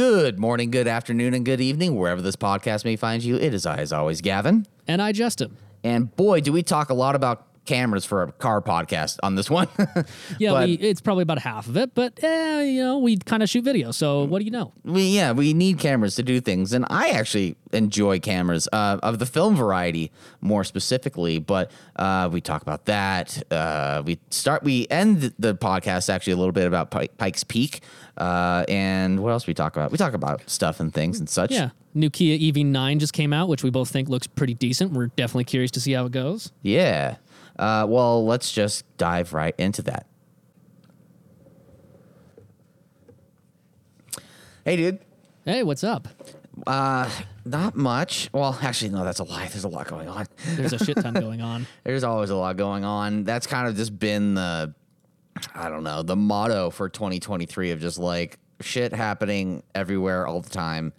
[0.00, 3.36] Good morning, good afternoon, and good evening, wherever this podcast may find you.
[3.36, 4.66] It is I, as always, Gavin.
[4.88, 5.58] And I Justin.
[5.84, 9.48] And boy, do we talk a lot about cameras for a car podcast on this
[9.50, 9.68] one.
[10.38, 13.42] Yeah, But- we, it's probably about half of it, but eh, you know, we kind
[13.42, 13.90] of shoot video.
[13.92, 14.72] So what do you know?
[14.84, 19.18] we yeah we need cameras to do things and i actually enjoy cameras uh, of
[19.18, 20.10] the film variety
[20.40, 26.08] more specifically but uh, we talk about that uh, we start we end the podcast
[26.12, 27.82] actually a little bit about Pi- pikes peak
[28.16, 31.50] uh, and what else we talk about we talk about stuff and things and such
[31.52, 34.92] Yeah, new Kia EV9 just came out, which we both think looks pretty decent.
[34.92, 36.52] We're definitely curious to see how it goes.
[36.62, 37.16] yeah
[37.60, 40.06] uh, well let's just dive right into that
[44.64, 44.98] hey dude
[45.44, 46.06] Hey, what's up?
[46.66, 47.08] uh,
[47.46, 50.78] not much well actually no that's a lie there's a lot going on There's a
[50.84, 51.66] shit ton going on.
[51.84, 53.24] There's always a lot going on.
[53.24, 54.74] That's kind of just been the,
[55.54, 60.50] I don't know, the motto for 2023 of just like shit happening everywhere all the
[60.50, 60.92] time.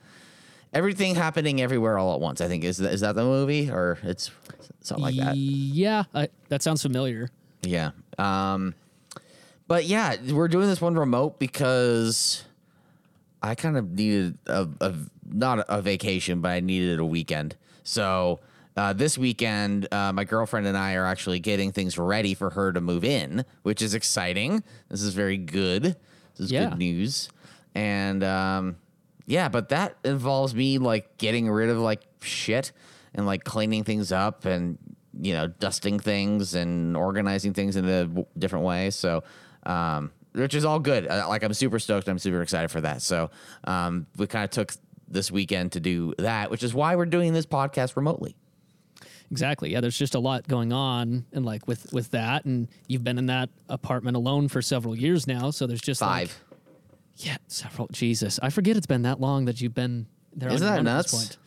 [0.73, 2.39] Everything happening everywhere all at once.
[2.41, 4.31] I think is that, is that the movie or it's
[4.81, 5.35] something like that.
[5.35, 7.29] Yeah, I, that sounds familiar.
[7.61, 7.91] Yeah.
[8.17, 8.73] Um,
[9.67, 12.43] but yeah, we're doing this one remote because
[13.41, 14.93] I kind of needed a, a
[15.29, 17.55] not a vacation, but I needed a weekend.
[17.83, 18.39] So
[18.77, 22.71] uh, this weekend, uh, my girlfriend and I are actually getting things ready for her
[22.71, 24.63] to move in, which is exciting.
[24.89, 25.83] This is very good.
[25.83, 25.95] This
[26.45, 26.69] is Yeah.
[26.69, 27.29] good news.
[27.75, 28.75] And um,
[29.31, 32.73] yeah, but that involves me like getting rid of like shit
[33.15, 34.77] and like cleaning things up and
[35.19, 38.89] you know dusting things and organizing things in a w- different way.
[38.89, 39.23] So,
[39.65, 41.07] um, which is all good.
[41.07, 42.09] Uh, like I'm super stoked.
[42.09, 43.01] I'm super excited for that.
[43.01, 43.31] So,
[43.63, 44.73] um, we kind of took
[45.07, 48.35] this weekend to do that, which is why we're doing this podcast remotely.
[49.29, 49.71] Exactly.
[49.71, 53.17] Yeah, there's just a lot going on, and like with with that, and you've been
[53.17, 55.51] in that apartment alone for several years now.
[55.51, 56.43] So there's just like- Five.
[57.25, 57.87] Yeah, several.
[57.91, 60.49] Jesus, I forget it's been that long that you've been there.
[60.51, 61.11] Isn't that nuts?
[61.11, 61.37] this point.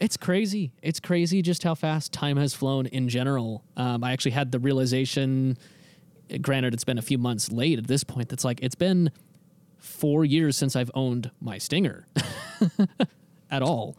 [0.00, 0.72] It's crazy.
[0.80, 3.64] It's crazy just how fast time has flown in general.
[3.76, 5.58] Um, I actually had the realization.
[6.40, 8.28] Granted, it's been a few months late at this point.
[8.28, 9.10] That's like it's been
[9.78, 12.06] four years since I've owned my Stinger
[13.50, 13.96] at all.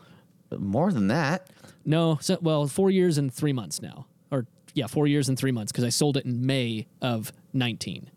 [0.57, 1.49] More than that.
[1.85, 5.51] No, so, well, four years and three months now, or yeah, four years and three
[5.51, 8.09] months because I sold it in May of nineteen.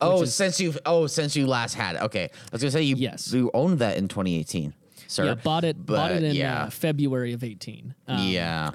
[0.00, 2.02] Oh, is- since you oh since you last had it.
[2.02, 3.32] Okay, I was gonna say you Yes.
[3.32, 4.72] you owned that in 2018,
[5.06, 5.24] sir.
[5.26, 6.64] Yeah, bought it bought it in yeah.
[6.64, 7.94] uh, February of eighteen.
[8.06, 8.70] Um, yeah.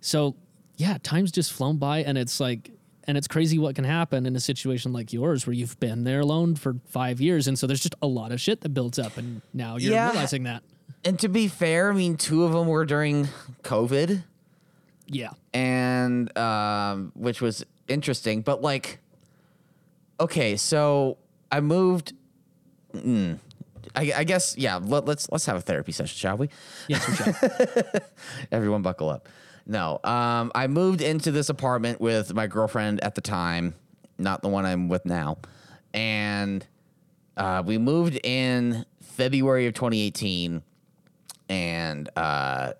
[0.00, 0.36] So
[0.76, 2.70] yeah, time's just flown by, and it's like,
[3.04, 6.20] and it's crazy what can happen in a situation like yours where you've been there
[6.20, 9.16] alone for five years, and so there's just a lot of shit that builds up,
[9.16, 10.10] and now you're Yeah.
[10.12, 10.62] realizing that.
[11.04, 13.28] And to be fair, I mean, two of them were during
[13.64, 14.22] COVID,
[15.08, 18.42] Yeah, and um, which was interesting.
[18.42, 19.00] But like,
[20.20, 21.18] okay, so
[21.50, 22.14] I moved.
[22.94, 23.38] Mm,
[23.94, 24.76] I, I guess yeah.
[24.82, 26.48] Let, let's let's have a therapy session, shall we?
[26.88, 28.00] yes, for sure.
[28.52, 29.28] Everyone, buckle up.
[29.66, 33.74] No, um, I moved into this apartment with my girlfriend at the time,
[34.16, 35.38] not the one I'm with now,
[35.92, 36.66] and
[37.36, 40.62] uh, we moved in February of 2018,
[41.50, 42.72] and uh,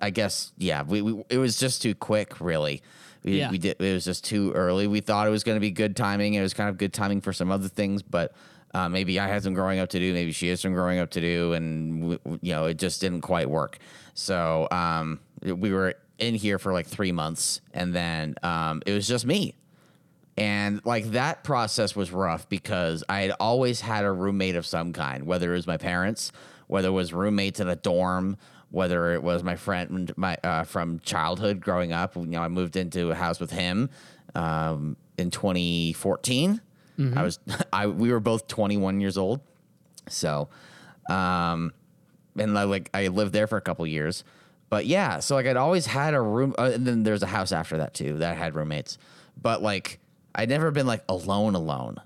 [0.00, 2.82] I guess yeah, we, we it was just too quick, really.
[3.22, 3.50] We, Yeah.
[3.50, 4.86] we did it was just too early.
[4.86, 6.34] We thought it was going to be good timing.
[6.34, 8.32] It was kind of good timing for some other things, but
[8.72, 10.12] uh, maybe I had some growing up to do.
[10.12, 13.00] Maybe she has some growing up to do, and w- w- you know it just
[13.00, 13.78] didn't quite work.
[14.14, 19.08] So um, we were in here for like three months, and then um, it was
[19.08, 19.56] just me.
[20.36, 24.92] And like that process was rough because I had always had a roommate of some
[24.92, 26.32] kind, whether it was my parents,
[26.66, 28.36] whether it was roommates in a dorm,
[28.70, 32.16] whether it was my friend my uh, from childhood growing up.
[32.16, 33.90] You know, I moved into a house with him
[34.34, 36.60] um, in 2014.
[37.16, 37.38] I was
[37.72, 39.40] I we were both 21 years old,
[40.08, 40.48] so
[41.08, 41.72] um,
[42.38, 44.24] and I, like I lived there for a couple years.
[44.68, 47.52] But yeah, so like I'd always had a room, uh, and then there's a house
[47.52, 48.98] after that too that had roommates.
[49.40, 49.98] But like
[50.34, 51.96] I'd never been like alone, alone,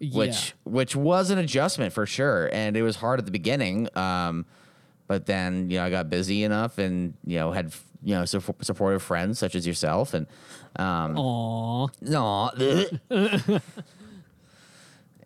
[0.00, 3.88] which which was an adjustment for sure, and it was hard at the beginning.
[3.96, 4.46] Um,
[5.06, 7.72] but then you know I got busy enough, and you know had
[8.02, 10.26] you know su- supportive friends such as yourself, and
[10.76, 11.22] um, yeah.
[11.22, 11.88] Aw.
[12.02, 12.50] no.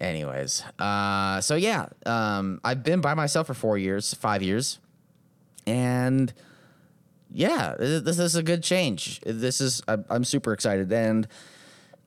[0.01, 4.79] Anyways, uh, so yeah, um, I've been by myself for four years, five years,
[5.67, 6.33] and
[7.33, 9.21] yeah, th- this is a good change.
[9.27, 11.27] This is I'm, I'm super excited, and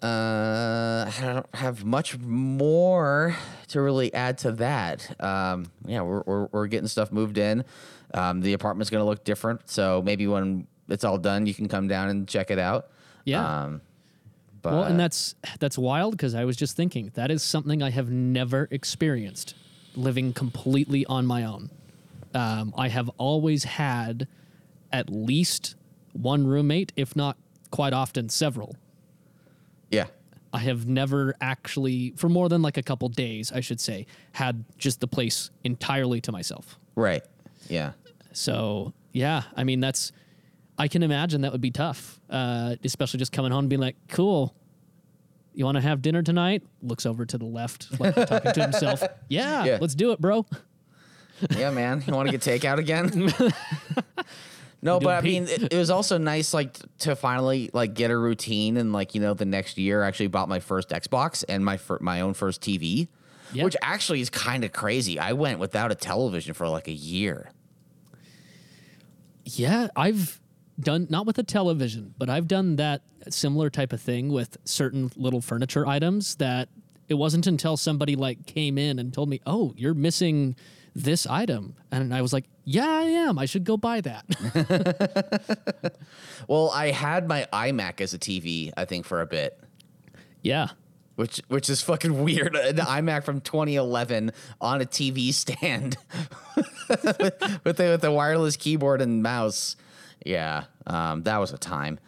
[0.03, 3.36] uh, I don't have much more
[3.68, 5.15] to really add to that.
[5.21, 7.63] Um, yeah, we're, we're we're getting stuff moved in.
[8.13, 11.88] Um, the apartment's gonna look different, so maybe when it's all done, you can come
[11.88, 12.89] down and check it out.
[13.25, 13.63] Yeah.
[13.63, 13.81] Um,
[14.62, 17.89] but well, and that's that's wild because I was just thinking that is something I
[17.92, 19.56] have never experienced.
[19.95, 21.69] living completely on my own.
[22.33, 24.27] Um, I have always had
[24.92, 25.75] at least
[26.13, 27.38] one roommate, if not
[27.71, 28.75] quite often several.
[29.91, 30.05] Yeah.
[30.53, 34.65] I have never actually, for more than like a couple days, I should say, had
[34.77, 36.77] just the place entirely to myself.
[36.95, 37.23] Right.
[37.69, 37.91] Yeah.
[38.33, 40.11] So yeah, I mean that's
[40.77, 43.95] I can imagine that would be tough, uh, especially just coming home and being like,
[44.09, 44.53] "Cool,
[45.53, 49.03] you want to have dinner tonight?" Looks over to the left, like talking to himself.
[49.29, 49.77] Yeah, Yeah.
[49.79, 50.45] let's do it, bro.
[51.57, 52.03] Yeah, man.
[52.07, 53.31] You want to get takeout again?
[54.81, 58.18] no, but I mean, it, it was also nice, like to finally like get a
[58.18, 61.63] routine, and like you know, the next year, I actually bought my first Xbox and
[61.63, 63.07] my fir- my own first TV,
[63.54, 63.63] Yeah.
[63.63, 65.19] which actually is kind of crazy.
[65.19, 67.51] I went without a television for like a year.
[69.45, 70.39] Yeah, I've
[70.80, 75.12] done not with a television, but I've done that similar type of thing with certain
[75.16, 76.69] little furniture items that
[77.07, 80.56] it wasn't until somebody like came in and told me, "Oh, you're missing
[80.95, 83.38] this item." And I was like, "Yeah, I am.
[83.39, 84.25] I should go buy that."
[86.47, 89.59] Well, I had my iMac as a TV, I think, for a bit.
[90.41, 90.69] yeah.
[91.15, 92.55] which which is fucking weird.
[92.71, 95.97] An iMac from 2011 on a TV stand
[96.55, 96.67] with,
[97.63, 99.75] with the with the wireless keyboard and mouse.
[100.25, 101.99] Yeah, um, that was a time.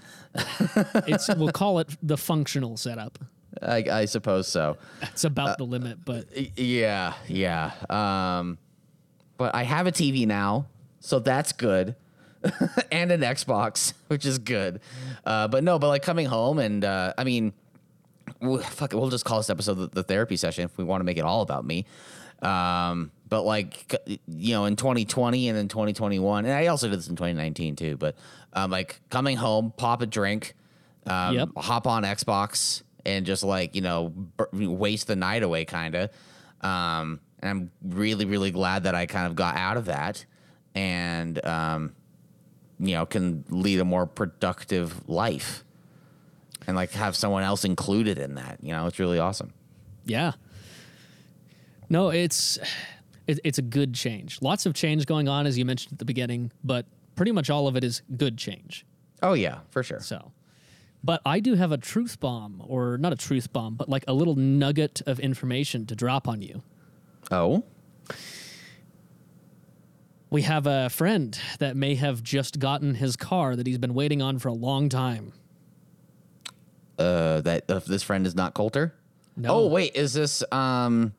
[1.07, 3.19] It's we'll call it the functional setup.
[3.61, 4.77] I, I suppose so.
[5.03, 6.25] It's about the limit, but
[6.57, 7.71] Yeah, yeah.
[7.89, 8.57] Um,
[9.37, 10.67] but I have a TV now,
[10.99, 11.95] so that's good.
[12.91, 14.81] and an Xbox, which is good.
[15.25, 17.53] Uh, but no, but like coming home and uh, I mean,
[18.41, 20.99] w- fuck it, we'll just call this episode the, the therapy session if we want
[20.99, 21.85] to make it all about me.
[22.41, 23.95] Um, but like
[24.27, 27.95] you know, in 2020 and in 2021, and I also did this in 2019 too.
[27.97, 28.15] But
[28.51, 30.53] um, like coming home, pop a drink,
[31.07, 31.49] um, Yep.
[31.57, 34.13] hop on Xbox, and just like you know,
[34.51, 36.09] waste the night away, kind of.
[36.59, 40.25] Um, and I'm really, really glad that I kind of got out of that,
[40.73, 41.93] and um,
[42.79, 45.65] you know, can lead a more productive life,
[46.65, 48.59] and like have someone else included in that.
[48.61, 49.53] You know, it's really awesome.
[50.05, 50.31] yeah.
[51.89, 52.57] No, it's
[53.27, 54.41] it, it's a good change.
[54.41, 56.85] Lots of change going on, as you mentioned at the beginning, but
[57.15, 58.85] pretty much all of it is good change.
[59.21, 59.99] Oh yeah, for sure.
[59.99, 60.31] So,
[61.03, 64.13] but I do have a truth bomb, or not a truth bomb, but like a
[64.13, 66.63] little nugget of information to drop on you.
[67.33, 67.63] Oh,
[70.29, 74.21] We have a friend that may have just gotten his car that he's been waiting
[74.21, 75.33] on for a long time.
[76.99, 78.93] uh, that uh, this friend is not Coulter.
[79.35, 79.49] No.
[79.61, 80.43] Oh wait, is this?
[80.51, 81.13] Um,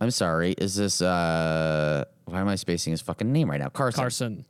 [0.00, 0.52] I'm sorry.
[0.58, 1.00] Is this?
[1.00, 3.68] Uh, why am I spacing his fucking name right now?
[3.68, 4.00] Carson.
[4.00, 4.44] Carson.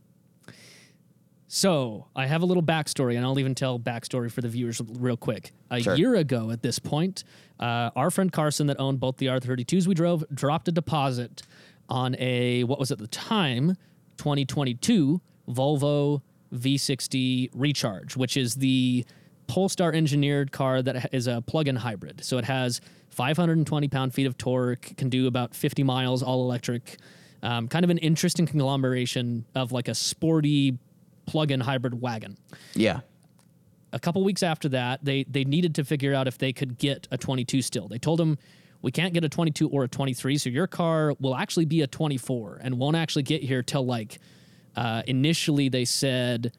[1.52, 5.16] So I have a little backstory, and I'll even tell backstory for the viewers real
[5.16, 5.52] quick.
[5.70, 5.96] A Sure.
[5.96, 7.24] year ago, at this point,
[7.60, 11.42] uh, our friend Carson, that owned both the R32s we drove, dropped a deposit
[11.88, 13.76] on a what was at the time
[14.16, 16.22] 2022 Volvo
[16.52, 19.04] V60 Recharge, which is the
[19.46, 22.24] Polestar engineered car that is a plug-in hybrid.
[22.24, 22.80] So it has
[23.10, 26.98] 520 pound-feet of torque, can do about 50 miles, all electric.
[27.42, 30.78] Um, kind of an interesting conglomeration of like a sporty
[31.26, 32.36] plug-in hybrid wagon.
[32.74, 33.00] Yeah.
[33.92, 37.08] A couple weeks after that, they they needed to figure out if they could get
[37.10, 37.88] a 22 still.
[37.88, 38.38] They told him
[38.82, 41.86] we can't get a 22 or a 23, so your car will actually be a
[41.86, 44.18] 24 and won't actually get here till like
[44.76, 46.52] uh, initially they said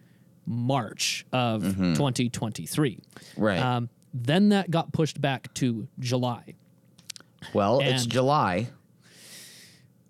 [0.46, 3.00] March of 2023.
[3.38, 3.60] Right.
[3.60, 6.56] Um, then that got pushed back to July.
[7.54, 8.68] well, it's July.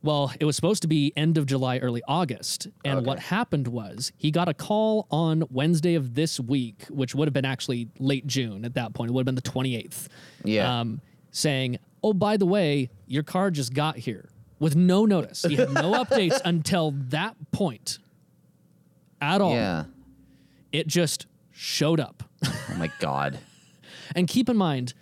[0.03, 2.67] Well, it was supposed to be end of July, early August.
[2.83, 3.05] And Okay.
[3.05, 7.33] what happened was he got a call on Wednesday of this week, which would have
[7.33, 9.09] been actually late June at that point.
[9.09, 10.07] It would have been the 28th.
[10.43, 10.79] Yeah.
[10.79, 14.29] Um, saying, oh, by the way, your car just got here
[14.59, 15.43] with no notice.
[15.43, 17.99] He had no updates until that point
[19.21, 19.53] at all.
[19.53, 19.83] Yeah.
[20.71, 22.23] It just showed up.
[22.43, 23.37] Oh my god.
[24.13, 24.93] And keep in mind,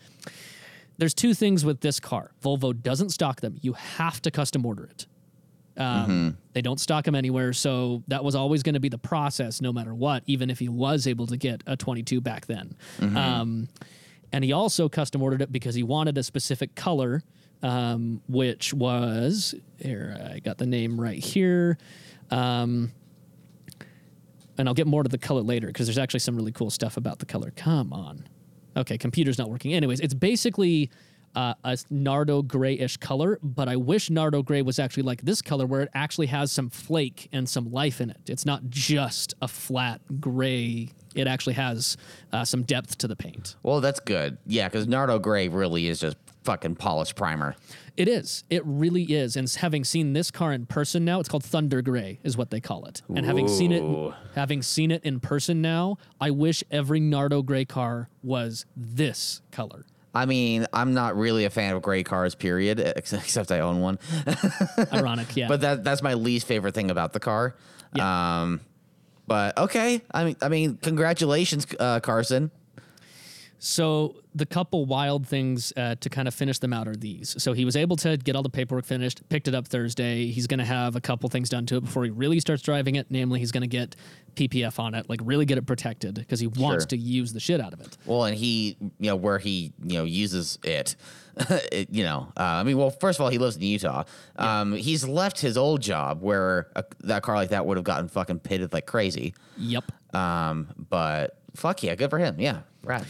[0.99, 2.31] there's two things with this car.
[2.43, 3.57] Volvo doesn't stock them.
[3.61, 5.07] You have to custom order it.
[5.77, 9.61] Um, They don't stock them anywhere, so that was always going to be the process,
[9.61, 10.23] no matter what.
[10.27, 13.69] Even if he was able to get a 22 back then, um,
[14.33, 17.23] and he also custom ordered it because he wanted a specific color,
[17.63, 20.31] um, which was here.
[20.35, 21.77] I got the name right here.
[22.29, 22.91] Um,
[24.57, 26.97] and I'll get more to the color later because there's actually some really cool stuff
[26.97, 27.51] about the color.
[27.55, 28.27] Come on.
[28.79, 29.73] Okay, computer's not working.
[29.73, 30.89] Anyways, it's basically
[31.35, 35.65] uh, a Nardo grayish color, but I wish Nardo gray was actually like this color
[35.65, 38.29] where it actually has some flake and some life in it.
[38.29, 40.89] It's not just a flat gray.
[41.13, 41.97] It actually has
[42.31, 43.55] uh, some depth to the paint.
[43.63, 44.37] Well, that's good.
[44.45, 46.17] Yeah, because Nardo Gray really is just
[46.49, 47.55] fucking polished primer.
[47.95, 48.43] It is.
[48.49, 49.35] It really is.
[49.35, 52.59] And having seen this car in person now, it's called Thunder Gray, is what they
[52.59, 53.03] call it.
[53.15, 53.83] And having seen it,
[54.33, 59.85] having seen it in person now, I wish every Nardo Gray car was this color.
[60.15, 63.99] I mean, I'm not really a fan of gray cars, period, except I own one.
[64.91, 65.47] Ironic, yeah.
[65.47, 67.55] but that that's my least favorite thing about the car.
[67.93, 68.41] Yeah.
[68.41, 68.61] Um,
[69.27, 72.49] but okay, I mean, I mean, congratulations, uh, Carson.
[73.61, 77.35] So the couple wild things uh, to kind of finish them out are these.
[77.43, 80.27] So he was able to get all the paperwork finished, picked it up Thursday.
[80.27, 82.95] He's going to have a couple things done to it before he really starts driving
[82.95, 83.07] it.
[83.09, 83.97] Namely, he's going to get
[84.35, 86.87] PPF on it, like really get it protected because he wants Sure.
[86.87, 87.97] to use the shit out of it.
[88.05, 90.95] Well, and he, you know, where he, you know, uses it,
[91.71, 94.05] it you know, uh, I mean, well, first of all, he lives in Utah.
[94.37, 98.07] Um, he's left his old job where a, that car like that would have gotten
[98.07, 99.33] fucking pitted like crazy.
[99.57, 99.91] Yep.
[100.15, 102.39] Um, but fuck yeah, good for him.
[102.39, 103.05] Yeah, rad.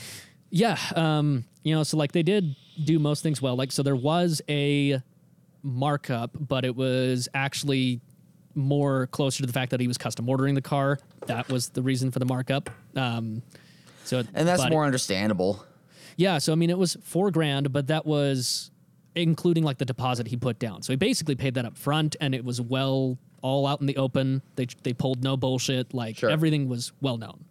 [0.52, 3.56] Yeah, um, you know, so like they did do most things well.
[3.56, 5.02] Like, so there was a
[5.64, 8.02] markup, but it was actually
[8.56, 10.98] more closer to the fact that he was custom ordering the car.
[11.28, 12.70] That was the reason for the markup.
[12.96, 13.42] Um,
[14.04, 15.64] so, And that's more understandable.
[16.18, 16.40] yeah.
[16.40, 18.72] So I mean, it was four grand, but that was
[19.16, 20.82] including like the deposit he put down.
[20.82, 23.98] So he basically paid that up front, and it was well all out in the
[23.98, 24.42] open.
[24.56, 25.94] They they pulled no bullshit.
[25.94, 26.30] Like Sure.
[26.30, 27.46] everything was well known.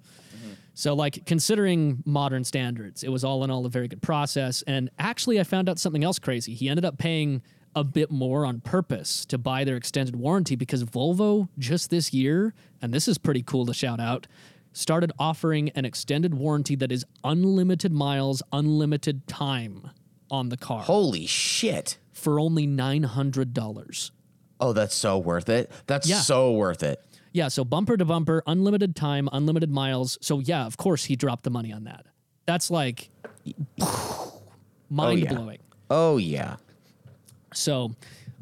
[0.79, 4.63] So, like, considering modern standards, it was all in all a very good process.
[4.63, 6.55] And actually, I found out something else crazy.
[6.55, 7.43] He ended up paying
[7.75, 12.55] a bit more on purpose to buy their extended warranty because Volvo just this year,
[12.81, 14.29] and this is pretty cool to shout out,
[14.73, 19.91] started offering an extended warranty that is unlimited miles, unlimited time
[20.31, 21.99] on the car Holy shit.
[22.13, 24.11] for only $900.
[24.61, 25.73] Oh, that's so worth it.
[25.89, 26.21] That's Yeah.
[26.21, 27.03] so worth it.
[27.33, 30.19] Yeah, so bumper to bumper, unlimited time, unlimited miles.
[30.21, 32.07] So yeah, of course he dropped the money on that.
[32.47, 33.11] That's like
[34.91, 35.59] mind blowing.
[35.91, 36.57] Oh yeah.
[37.55, 37.95] So,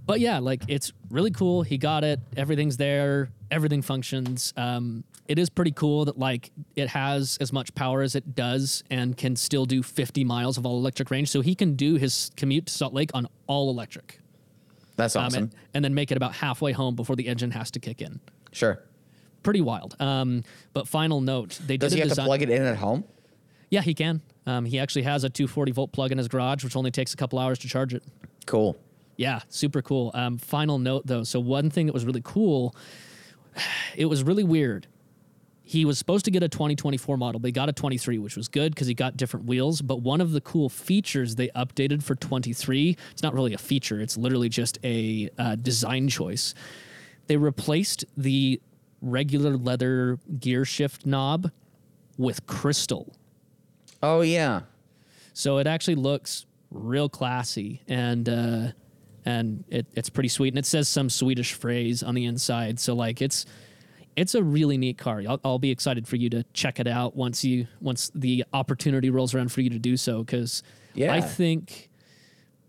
[0.07, 1.63] but yeah, like it's really cool.
[1.63, 2.21] He got it.
[2.37, 3.31] Everything's there.
[3.51, 4.53] Everything functions.
[4.57, 8.85] Um, it is pretty cool that like it has as much power as it does
[8.91, 11.29] and can still do 50 miles of all electric range.
[11.31, 14.21] So he can do his commute to Salt Lake on all electric.
[14.97, 15.43] That's Um, awesome.
[15.45, 18.21] and, and then make it about halfway home before the engine has to kick in.
[18.57, 18.83] Sure.
[19.43, 19.95] Pretty wild.
[20.01, 22.77] Um, but final note, they Does did he have design- to plug it in at
[22.77, 23.05] home?
[23.71, 24.23] Yeah, he can.
[24.47, 27.17] Um, he actually has a 240 volt plug in his garage, which only takes a
[27.17, 28.03] couple hours to charge it.
[28.47, 28.77] Cool.
[29.17, 30.11] Yeah, super cool.
[30.15, 31.23] Um, final note though.
[31.25, 32.75] So one thing that was really cool,
[33.97, 34.87] it was really weird.
[35.63, 38.47] He was supposed to get a 2024 model, but he got a 23, which was
[38.47, 39.83] good because he got different wheels.
[39.83, 44.01] But one of the cool features they updated for 23, it's not really a feature,
[44.01, 46.55] it's literally just a uh, design choice.
[47.27, 48.61] They replaced the
[49.01, 51.51] regular leather gear shift knob
[52.17, 53.15] with crystal.
[54.03, 54.63] Oh yeah.
[55.33, 58.69] So it actually looks real classy and uh,
[59.25, 60.49] and it, it's pretty sweet.
[60.49, 62.79] And it says some Swedish phrase on the inside.
[62.81, 63.45] So like it's
[64.17, 65.23] it's a really neat car.
[65.29, 69.11] I'll, I'll be excited for you to check it out once you once the opportunity
[69.11, 70.23] rolls around for you to do so.
[70.23, 70.63] Because
[70.95, 71.13] Yeah.
[71.13, 71.91] I think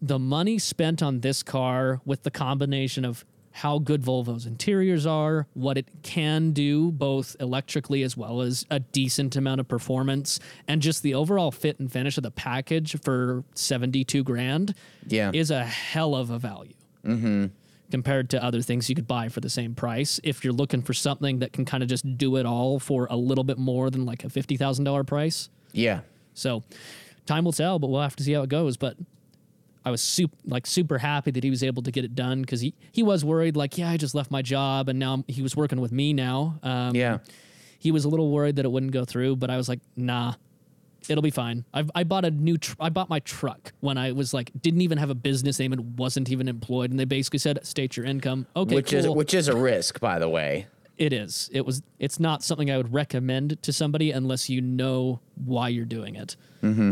[0.01, 3.25] the money spent on this car with the combination of
[3.61, 8.79] how good Volvo's interiors are, what it can do both electrically as well as a
[8.79, 13.43] decent amount of performance, and just the overall fit and finish of the package for
[13.55, 14.75] 72 grand
[15.07, 15.31] Yeah.
[15.33, 16.75] is a hell of a value.
[17.03, 17.45] Mm-hmm.
[17.89, 20.93] Compared to other things you could buy for the same price, if you're looking for
[20.93, 24.05] something that can kind of just do it all for a little bit more than
[24.05, 26.01] like a fifty thousand dollar price, Yeah.
[26.33, 26.63] so
[27.25, 28.75] time will tell, but we'll have to see how it goes.
[28.77, 28.97] But
[29.87, 32.59] I was super like super happy that he was able to get it done because
[32.61, 35.41] he he was worried like yeah I just left my job and now I'm, he
[35.41, 36.59] was working with me now.
[36.61, 37.19] Um, Yeah.
[37.79, 40.33] he was a little worried that it wouldn't go through, but I was like nah.
[41.09, 41.63] It'll be fine.
[41.73, 42.57] I, I bought a new.
[42.57, 45.71] Tr- I bought my truck when I was like didn't even have a business name
[45.71, 48.45] and wasn't even employed, and they basically said state your income.
[48.57, 50.67] Okay, which is which is a risk, by the way.
[50.97, 51.49] It is.
[51.53, 51.81] It was.
[51.99, 56.35] It's not something I would recommend to somebody unless you know why you're doing it.
[56.61, 56.91] Mm-hmm.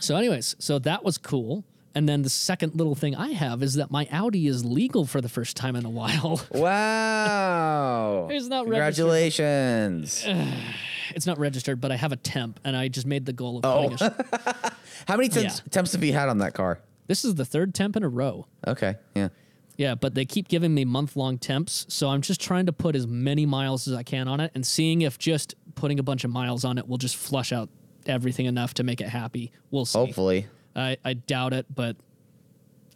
[0.00, 1.62] So, anyways, so that was cool.
[1.94, 5.20] And then the second little thing I have is that my Audi is legal for
[5.20, 6.40] the first time in a while.
[6.54, 8.28] Wow.
[8.32, 9.06] It's not registered.
[9.06, 10.24] Congratulations.
[11.14, 13.64] it's not registered, but I have a temp, and I just made the goal of
[13.64, 13.88] Oh.
[13.88, 14.70] putting sh-
[15.08, 15.70] How many temps, Yeah.
[15.70, 16.80] temps have you had on that car?
[17.08, 18.46] this is the third temp in a row.
[18.68, 18.94] Okay.
[19.16, 19.28] Yeah.
[19.76, 21.86] Yeah, but they keep giving me month long temps.
[21.88, 24.64] So I'm just trying to put as many miles as I can on it and
[24.64, 27.68] seeing if just putting a bunch of miles on it will just flush out
[28.06, 29.50] everything enough to make it happy.
[29.72, 29.98] We'll see.
[29.98, 30.46] Hopefully.
[30.76, 31.96] I, I doubt it, but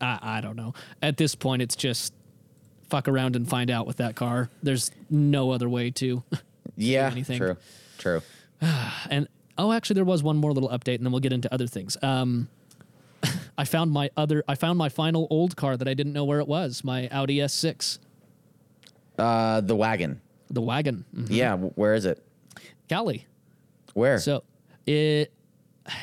[0.01, 0.75] I, I don't know.
[1.03, 2.13] At this point, it's just
[2.89, 4.51] fuck around and find out with that car.
[4.63, 6.23] There's no other way to.
[6.77, 7.09] Yeah.
[7.13, 7.39] anything.
[7.39, 7.57] True.
[7.99, 8.23] True.
[9.11, 9.29] and
[9.59, 11.97] oh, actually, there was one more little update, and then we'll get into other things.
[12.03, 12.49] Um,
[13.59, 14.43] I found my other.
[14.49, 16.83] I found my final old car that I didn't know where it was.
[16.83, 17.99] My Audi S6,
[19.19, 20.21] Uh, the wagon.
[20.51, 21.05] the wagon.
[21.15, 21.27] Mhm.
[21.31, 22.25] Yeah, where is it?
[22.89, 23.27] Cali.
[23.93, 24.19] Where?
[24.19, 24.43] So
[24.87, 25.33] it.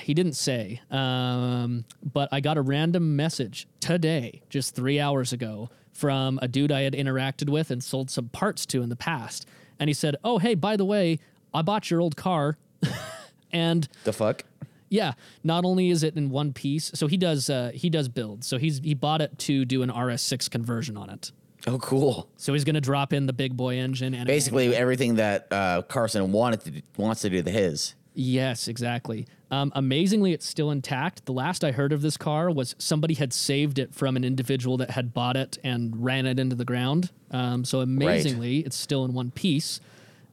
[0.04, 5.70] He didn't say, um, but I got a random message today, just three hours ago,
[5.92, 9.48] from a dude I had interacted with and sold some parts to in the past.
[9.80, 11.20] And he said, "Oh, hey, by the way,
[11.54, 12.58] I bought your old car."
[13.52, 14.44] and the fuck?
[14.92, 18.46] yeah, not only is it in one piece, so he does uh, he does builds.
[18.46, 21.32] So he's he bought it to do an RS6 conversion on it.
[21.66, 22.28] Oh, cool.
[22.38, 25.84] So he's going to drop in the big boy engine and Basically, everything that uh,
[25.84, 27.96] Carson wanted to wants to do to his.
[28.14, 29.28] Yes, exactly.
[29.52, 31.26] Um, amazingly, it's still intact.
[31.26, 34.78] The last I heard of this car was somebody had saved it from an individual
[34.78, 37.12] that had bought it and ran it into the ground.
[37.32, 39.82] Um, so amazingly, it's still in one piece.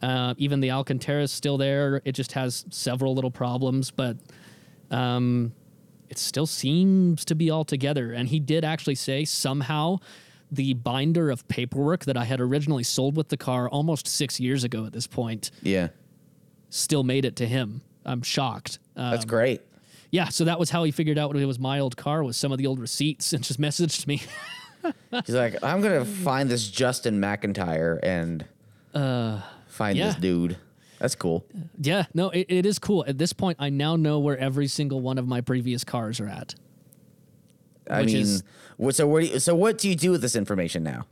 [0.00, 2.00] Uh, even the Alcantara is still there.
[2.04, 4.16] It just has several little problems, but
[4.92, 5.52] um,
[6.08, 8.12] it still seems to be all together.
[8.12, 9.98] And he did actually say somehow
[10.50, 14.64] the binder of paperwork that I had originally sold with the car almost six years
[14.64, 15.88] ago at this point Yeah,
[16.70, 17.82] still made it to him.
[18.04, 18.78] I'm shocked.
[18.98, 19.62] Um, that's great.
[20.10, 22.52] yeah, so that was how he figured out it was my old car was some
[22.52, 24.22] of the old receipts and just messaged me.
[25.24, 28.44] He's like, I'm gonna find this Justin McIntyre and
[29.68, 30.08] find yeah.
[30.08, 30.58] this dude.
[30.98, 31.44] That's cool.
[31.80, 33.04] yeah, no, it, it is cool.
[33.06, 36.26] At this point, I now know where every single one of my previous cars are
[36.26, 36.56] at.
[37.88, 38.42] I mean, is-
[38.76, 39.20] what, so what?
[39.20, 41.06] Do you, so what do you do with this information now?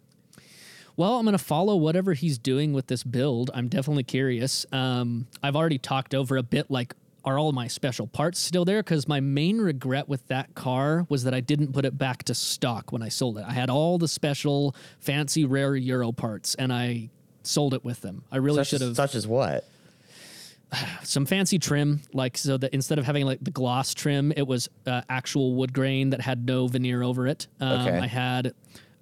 [0.97, 3.51] Well, I'm going to follow whatever he's doing with this build.
[3.53, 4.65] I'm definitely curious.
[4.73, 6.95] Um, I've already talked over a bit like,
[7.27, 8.83] are all my special parts still there?
[8.83, 12.35] Because my main regret with that car was that I didn't put it back to
[12.35, 13.45] stock when I sold it.
[13.47, 17.11] I had all the special, fancy, rare Euro parts, and I
[17.43, 18.23] sold it with them.
[18.31, 19.65] I really should have such as what?
[21.03, 24.69] some fancy trim, like so that instead of having like the gloss trim, it was
[24.87, 27.49] uh, actual wood grain that had no veneer over it.
[27.61, 27.99] Um, Okay.
[27.99, 28.53] I had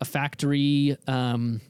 [0.00, 1.60] a factory um,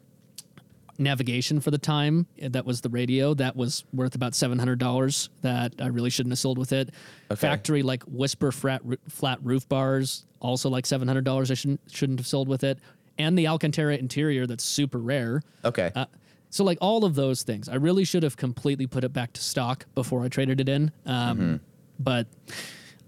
[0.99, 5.29] navigation for the time that was the radio that was worth about seven hundred dollars
[5.43, 6.91] that I really shouldn't have sold with it.
[7.37, 12.19] Factory like Whisper flat flat roof bars also like seven hundred dollars I shouldn't shouldn't
[12.21, 12.79] have sold with it,
[13.19, 15.43] and the Alcantara interior that's super rare.
[15.65, 15.91] Okay.
[15.95, 16.07] Uh,
[16.51, 19.43] so like all of those things, I really should have completely put it back to
[19.43, 20.93] stock before I traded it in.
[21.07, 21.57] Um, Mm-hmm.
[21.99, 22.27] But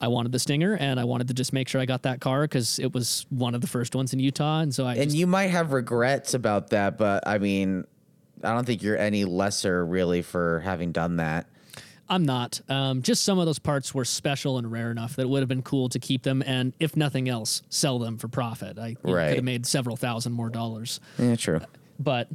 [0.01, 2.43] I wanted the Stinger, and I wanted to just make sure I got that car
[2.43, 4.95] because it was one of the first ones in Utah, and so I.
[4.95, 7.85] and just, you might have regrets about that, but I mean,
[8.45, 11.47] I don't think you're any lesser really for having done that.
[12.09, 12.61] I'm not.
[12.69, 15.49] Um, just some of those parts were special and rare enough that it would have
[15.49, 18.79] been cool to keep them, and if nothing else, sell them for profit.
[18.79, 19.29] I Right.
[19.31, 21.01] could have made several thousand more dollars.
[21.19, 21.61] Yeah, true.
[21.99, 22.29] But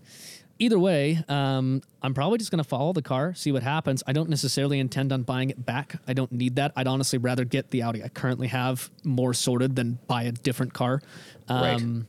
[0.61, 4.03] either way, um, I'm probably just going to follow the car, see what happens.
[4.05, 5.95] I don't necessarily intend on buying it back.
[6.07, 6.71] I don't need that.
[6.75, 10.73] I'd honestly rather get the Audi I currently have more sorted than buy a different
[10.73, 11.01] car.
[11.49, 11.75] Right.
[11.75, 12.07] Um,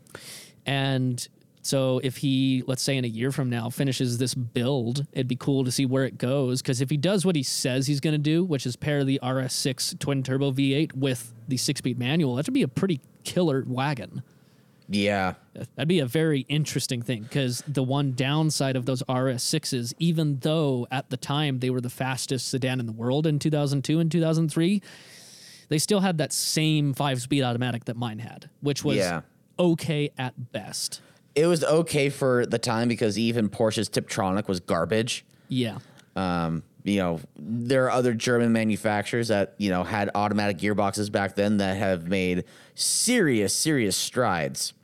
[0.66, 1.26] And
[1.62, 5.36] so if he, let's say in a year from now, finishes this build, it'd be
[5.36, 6.60] cool to see where it goes.
[6.60, 9.18] Because if he does what he says he's going to do, which is pair the
[9.22, 13.64] RS6 twin turbo V8 with the six speed manual, that should be a pretty killer
[13.66, 14.22] wagon.
[14.92, 15.34] Yeah.
[15.74, 20.86] That'd be a very interesting thing because the one downside of those RS6s, even though
[20.90, 24.82] at the time they were the fastest sedan in the world in 2002 and 2003,
[25.68, 29.22] they still had that same five speed automatic that mine had, which was Yeah.
[29.58, 31.00] okay at best.
[31.34, 35.24] It was okay for the time because even Porsche's Tiptronic was garbage.
[35.48, 35.78] Yeah.
[36.14, 41.36] Um, you know, there are other German manufacturers that, you know, had automatic gearboxes back
[41.36, 44.74] then that have made serious, serious strides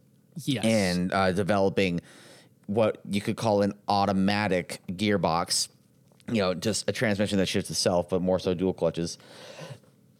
[0.46, 0.64] Yes.
[0.64, 2.00] in uh, developing
[2.66, 5.68] what you could call an automatic gearbox.
[6.30, 9.16] You know, just a transmission that shifts itself, but more so dual clutches.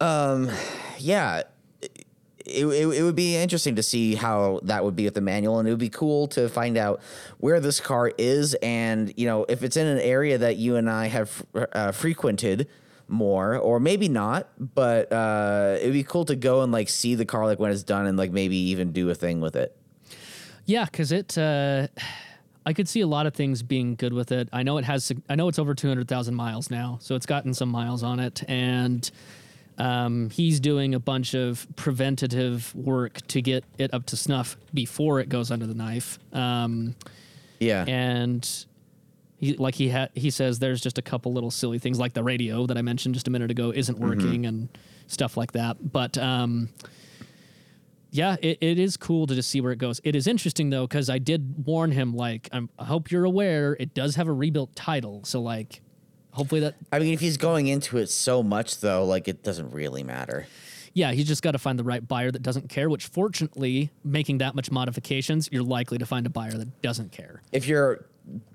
[0.01, 0.49] Um,
[0.97, 1.43] yeah,
[2.49, 5.59] it, it, it would be interesting to see how that would be with the manual,
[5.59, 7.01] and it would be cool to find out
[7.37, 10.89] where this car is, and you know, if it's in an area that you and
[10.89, 12.67] I have uh, frequented
[13.07, 17.25] more, or maybe not, but uh, it'd be cool to go and like see the
[17.25, 19.75] car like when it's done, and like maybe even do a thing with it.
[20.69, 21.87] Yeah, because it, uh,
[22.63, 24.49] I could see a lot of things being good with it.
[24.53, 27.69] I know it has, I know it's over 200,000 miles now, so it's gotten some
[27.69, 28.43] miles on it.
[28.47, 29.09] And
[29.79, 35.19] um, he's doing a bunch of preventative work to get it up to snuff before
[35.19, 36.19] it goes under the knife.
[36.33, 36.95] Um,
[37.59, 38.47] Yeah, and
[39.37, 42.23] he, like he ha- he says, there's just a couple little silly things like the
[42.23, 44.69] radio that I mentioned just a minute ago isn't working and
[45.07, 45.91] stuff like that.
[45.91, 46.69] But um,
[48.11, 50.01] yeah, it, it is cool to just see where it goes.
[50.03, 52.13] It is interesting though because I did warn him.
[52.13, 55.21] Like, I'm, I hope you're aware it does have a rebuilt title.
[55.23, 55.81] So like,
[56.31, 59.71] hopefully that I mean, if he's going into it so much though, like it doesn't
[59.71, 60.47] really matter.
[60.93, 62.89] Yeah, he's just got to find the right buyer that doesn't care.
[62.89, 67.43] Which, fortunately, making that much modifications, you're likely to find a buyer that doesn't care.
[67.51, 68.05] if you're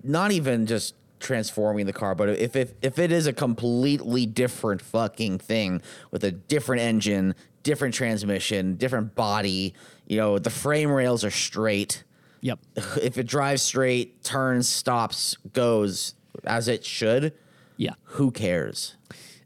[0.03, 4.81] not even just transforming the car, but if if if it is a completely different
[4.81, 5.83] fucking thing
[6.13, 7.35] with a different engine,
[7.65, 9.75] different transmission, different body,
[10.07, 12.05] you know, the frame rails are straight.
[12.43, 12.61] Yep.
[13.03, 17.33] If it drives straight, turns, stops, goes as it should,
[17.77, 17.95] Yeah.
[18.05, 18.97] who cares?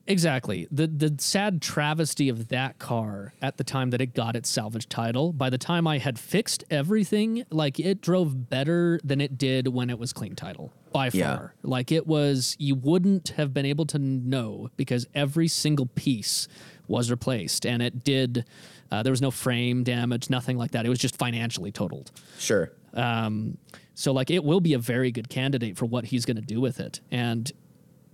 [0.06, 0.66] Exactly.
[0.72, 4.88] The the sad travesty of that car at the time that it got its salvage
[4.88, 9.68] title, by the time I had fixed everything, like it drove better than it did
[9.68, 10.72] when it was clean title.
[10.92, 11.36] By Yeah.
[11.36, 11.54] far.
[11.62, 16.48] Like it was you wouldn't have been able to know because every single piece
[16.86, 18.44] was replaced and it did
[18.90, 20.86] uh, there was no frame damage, nothing like that.
[20.86, 22.10] It was just financially totaled.
[22.38, 22.72] Sure.
[22.94, 23.58] Um,
[23.94, 26.60] so like it will be a very good candidate for what he's going to do
[26.60, 27.00] with it.
[27.10, 27.52] And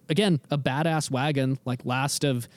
[0.09, 2.49] again, a badass wagon like last of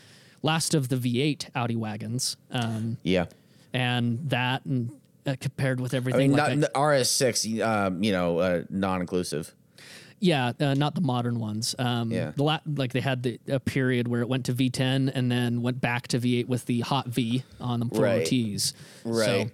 [0.41, 2.37] last of the V8 Audi wagons.
[2.51, 3.25] Um, Yeah.
[3.73, 4.91] and that and
[5.27, 8.63] uh, compared with I everything mean, like not, that- the RS6, um, you know, uh,
[8.69, 9.53] non-inclusive.
[10.19, 11.75] Yeah, uh, not the modern ones.
[11.77, 12.31] Um, Yeah.
[12.35, 15.61] the la- like they had the, a period where it went to V10 and then
[15.61, 18.25] went back to V8 with the hot V on the Right.
[18.25, 18.73] 4OTs.
[19.05, 19.25] Right.
[19.25, 19.49] So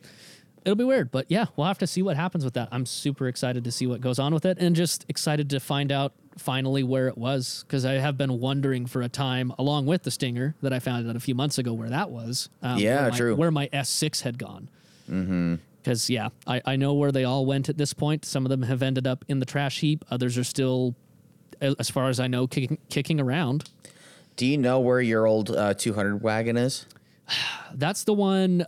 [0.65, 2.69] it'll be weird, but yeah, we'll have to see what happens with that.
[2.71, 5.91] I'm super excited to see what goes on with it and just excited to find
[5.91, 10.03] out finally where it was because I have been wondering for a time, along with
[10.03, 12.49] the Stinger that I found out a few months ago where that was.
[12.61, 13.35] Um, Yeah, where my, true.
[13.35, 14.69] Where my S6 had gone.
[15.83, 18.23] Because, yeah, I, I know where they all went at this point.
[18.23, 20.95] Some of them have ended up in the trash heap, others are still,
[21.61, 23.69] as far as I know, kicking, kicking around.
[24.37, 26.85] Do you know where your old uh, 200 wagon is?
[27.73, 28.65] That's the one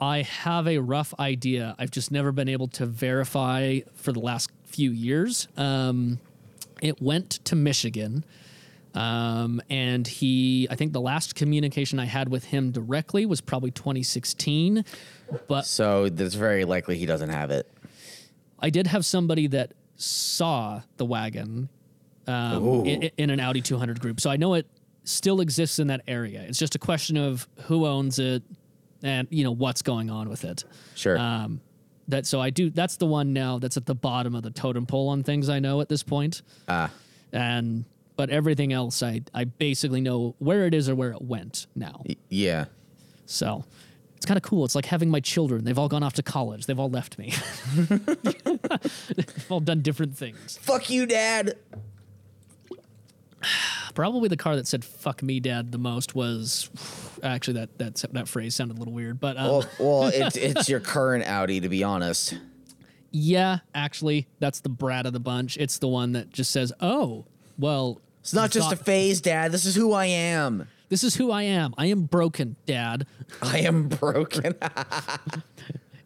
[0.00, 1.74] I have a rough idea.
[1.78, 5.48] I've just never been able to verify for the last few years.
[5.56, 6.20] Um,
[6.80, 8.24] it went to Michigan.
[8.94, 13.70] Um, and he, I think the last communication I had with him directly was probably
[13.70, 14.84] 2016.
[15.46, 17.70] But So it's very likely he doesn't have it.
[18.58, 21.68] I did have somebody that saw the wagon
[22.26, 24.20] um, in, in an Audi 200 group.
[24.20, 24.66] So I know it
[25.04, 26.42] still exists in that area.
[26.42, 28.42] It's just a question of who owns it
[29.02, 30.64] and, you know, what's going on with it.
[30.94, 31.18] Sure.
[31.18, 31.60] Um,
[32.08, 32.70] that so I do.
[32.70, 35.58] That's the one now that's at the bottom of the totem pole on things I
[35.60, 36.42] know at this point.
[36.66, 36.90] Ah.
[37.32, 37.84] And
[38.16, 42.02] but everything else, I I basically know where it is or where it went now.
[42.08, 42.64] Y- yeah.
[43.26, 43.64] So
[44.18, 44.64] it's kind of cool.
[44.66, 45.64] It's like having my children.
[45.64, 46.66] They've all gone off to college.
[46.66, 47.32] They've all left me.
[47.88, 50.58] They've all done different things.
[50.60, 51.54] Fuck you, Dad.
[53.94, 56.68] Probably the car that said "fuck me, dad" the most was
[57.22, 60.68] actually that that that phrase sounded a little weird, but um, Well, well, it's it's
[60.68, 62.36] your current Audi, to be honest.
[63.12, 65.56] yeah, actually, that's the brat of the bunch.
[65.56, 67.24] It's the one that just says, "Oh,
[67.58, 69.52] well." It's not just a phase, Dad.
[69.52, 70.68] This is who I am.
[70.88, 71.74] This is who I am.
[71.76, 73.06] I am broken, Dad.
[73.42, 74.54] I am broken.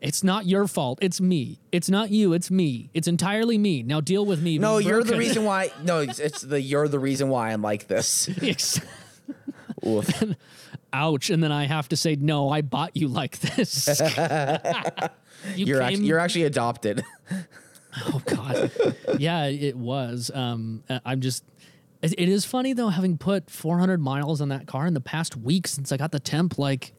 [0.03, 0.99] It's not your fault.
[1.01, 1.61] It's me.
[1.71, 2.33] It's not you.
[2.33, 2.91] It's me.
[2.93, 3.85] It's entirely me.
[3.85, 4.59] Now deal with me.
[4.59, 5.71] no, you're the reason why.
[5.85, 8.29] No, it's, it's the you're the reason why I'm like this.
[10.93, 11.31] Ouch!
[11.31, 13.87] And then I have to say, no, I bought you like this.
[15.55, 15.89] you You're came.
[15.89, 17.05] actually, you're actually adopted.
[18.07, 18.73] oh God.
[19.19, 20.33] yeah, it was.
[20.35, 21.45] Um, I'm just.
[22.03, 25.37] It, it is funny though, having put 400 miles on that car in the past
[25.37, 26.59] week since I got the temp.
[26.59, 26.93] Like,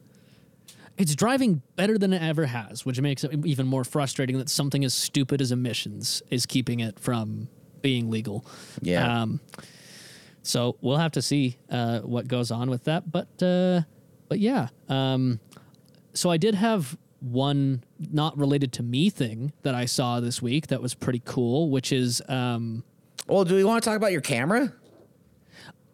[0.96, 4.84] it's driving better than it ever has, which makes it even more frustrating that something
[4.84, 7.48] as stupid as emissions is keeping it from
[7.82, 8.46] being legal.
[8.80, 9.22] Yeah.
[9.22, 9.40] Um,
[10.42, 13.82] so we'll have to see uh, what goes on with that, but uh,
[14.28, 14.68] but yeah.
[14.88, 15.40] Um,
[16.12, 20.66] so I did have one not related to me thing that I saw this week
[20.68, 22.84] that was pretty cool, which is um,
[23.26, 24.72] well, do we want to talk about your camera?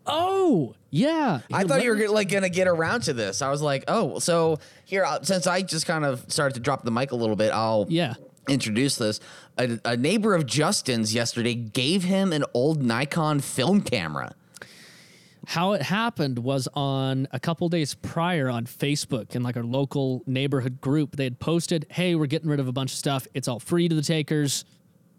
[0.06, 1.40] Oh yeah.
[1.52, 3.42] I thought you were gonna, like gonna get around to this.
[3.42, 6.84] I was like, oh, so here, I'll- since I just kind of started to drop
[6.84, 8.14] the mic a little bit, I'll yeah.
[8.48, 9.20] introduce this.
[9.58, 14.34] A, a neighbor of Justin's yesterday gave him an old Nikon film camera.
[15.46, 20.22] How it happened was on a couple days prior on Facebook in like our local
[20.26, 21.16] neighborhood group.
[21.16, 23.26] They had posted, "Hey, we're getting rid of a bunch of stuff.
[23.32, 24.64] It's all free to the takers."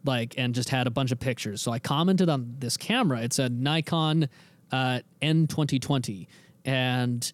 [0.03, 1.61] Like, and just had a bunch of pictures.
[1.61, 3.21] So I commented on this camera.
[3.21, 4.29] It's a Nikon
[4.71, 6.27] uh, N2020,
[6.65, 7.31] and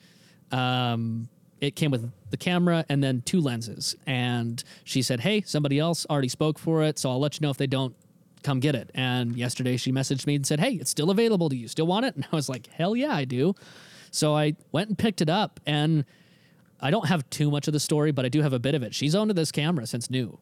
[0.51, 1.29] um,
[1.61, 3.95] it came with the camera and then two lenses.
[4.05, 7.51] And she said, "Hey, somebody else already spoke for it, so I'll let you know
[7.51, 7.95] if they don't
[8.43, 11.49] come get it." And yesterday she messaged me and said, "Hey, it's still available.
[11.49, 13.55] Do you still want it?" And I was like, "Hell yeah, I do."
[14.11, 16.05] So I went and picked it up, and
[16.79, 18.83] I don't have too much of the story, but I do have a bit of
[18.83, 18.93] it.
[18.93, 20.39] She's owned this camera since new.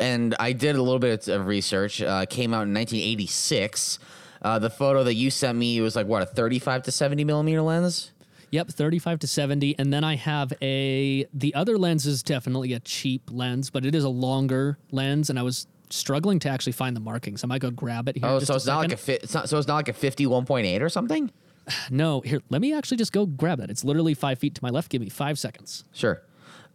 [0.00, 2.02] and I did a little bit of research.
[2.02, 3.98] Uh, came out in 1986.
[4.42, 7.62] Uh, the photo that you sent me was like what a 35 to 70 millimeter
[7.62, 8.12] lens.
[8.50, 9.78] Yep, 35 to 70.
[9.78, 13.94] And then I have a, the other lens is definitely a cheap lens, but it
[13.94, 15.30] is a longer lens.
[15.30, 17.44] And I was struggling to actually find the markings.
[17.44, 18.26] I might go grab it here.
[18.26, 20.26] Oh, so it's not like a fi- it's not, so it's not like a fifty
[20.26, 21.30] one point eight or something.
[21.88, 23.70] No, here, let me actually just go grab that.
[23.70, 24.90] It's literally five feet to my left.
[24.90, 25.84] Give me five seconds.
[25.92, 26.20] Sure.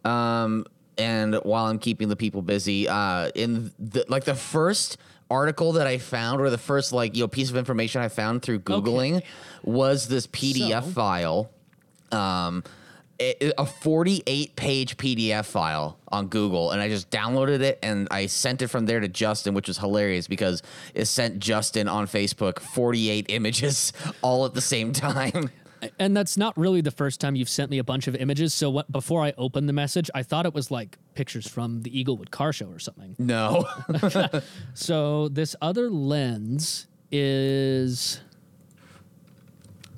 [0.06, 0.64] Um,
[0.96, 4.96] and while I'm keeping the people busy, uh, in the like the first
[5.30, 8.42] article that I found, or the first like you know piece of information I found
[8.42, 9.22] through googling,
[9.62, 11.50] was this PDF So- file.
[12.12, 12.62] Um,
[13.18, 18.60] a 48 page PDF file on Google, and I just downloaded it and I sent
[18.60, 20.62] it from there to Justin, which was hilarious because
[20.94, 25.50] it sent Justin on Facebook 48 images all at the same time.
[25.98, 28.54] And that's not really the first time you've sent me a bunch of images.
[28.54, 31.90] So what, before I opened the message, I thought it was like pictures from the
[31.90, 33.16] Eaglewood car show or something.
[33.18, 33.66] No.
[34.74, 38.20] So this other lens is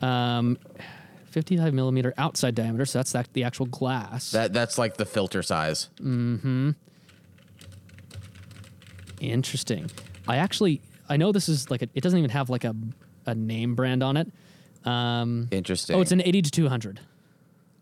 [0.01, 0.59] um,
[1.31, 2.85] 55 millimeter outside diameter.
[2.85, 4.31] So that's that, the actual glass.
[4.33, 5.89] that that's like the filter size.
[5.99, 6.71] Hmm.
[9.21, 9.91] Interesting.
[10.27, 12.75] I actually, I know this is like, a, it doesn't even have like a,
[13.27, 14.31] a name brand on it.
[14.85, 15.97] Um, Interesting.
[15.97, 17.01] oh, it's an 80 to 200.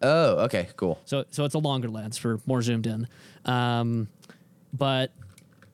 [0.02, 1.00] Oh, okay, cool.
[1.04, 3.08] So so it's a longer lens for more zoomed in.
[3.44, 4.08] Um,
[4.72, 5.12] but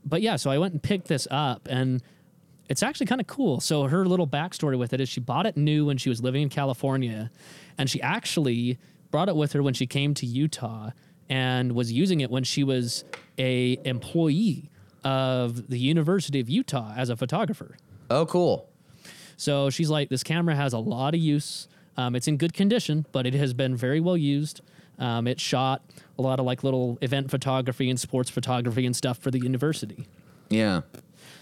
[0.04, 2.02] but yeah, so I went and picked this up and
[2.68, 3.60] it's actually kind of cool.
[3.60, 6.42] So her little backstory with it is she bought it new when she was living
[6.42, 7.30] in California,
[7.76, 8.78] and she actually
[9.10, 10.90] brought it with her when she came to Utah
[11.28, 13.04] and was using it when she was
[13.38, 14.70] a employee
[15.04, 17.76] of the University of Utah as a photographer.
[18.10, 18.68] Oh, cool.
[19.42, 21.66] So she's like, this camera has a lot of use.
[21.96, 24.60] Um, it's in good condition, but it has been very well used.
[25.00, 25.82] Um, it shot
[26.16, 30.06] a lot of like little event photography and sports photography and stuff for the university.
[30.48, 30.82] Yeah.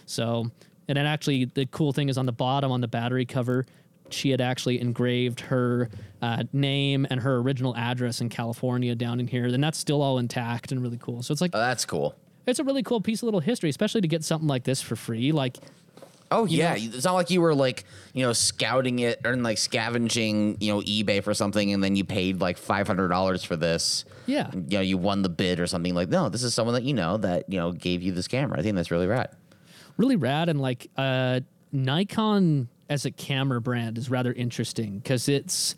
[0.06, 0.50] So,
[0.88, 3.66] and then actually, the cool thing is on the bottom on the battery cover,
[4.08, 5.90] she had actually engraved her
[6.22, 9.44] uh, name and her original address in California down in here.
[9.44, 11.22] And that's still all intact and really cool.
[11.22, 12.14] So it's like, Oh, that's cool.
[12.46, 14.96] it's a really cool piece of little history, especially to get something like this for
[14.96, 15.32] free.
[15.32, 15.58] Like,
[16.30, 19.58] Oh yeah, know- it's not like you were like you know scouting it or like
[19.58, 23.56] scavenging you know eBay for something and then you paid like five hundred dollars for
[23.56, 24.04] this.
[24.26, 24.50] Yeah.
[24.54, 26.08] you know you won the bid or something like.
[26.08, 28.58] No, this is someone that you know that you know gave you this camera.
[28.58, 29.30] I think that's really rad.
[29.96, 31.40] really rad and like uh
[31.72, 35.74] Nikon as a camera brand is rather interesting because it's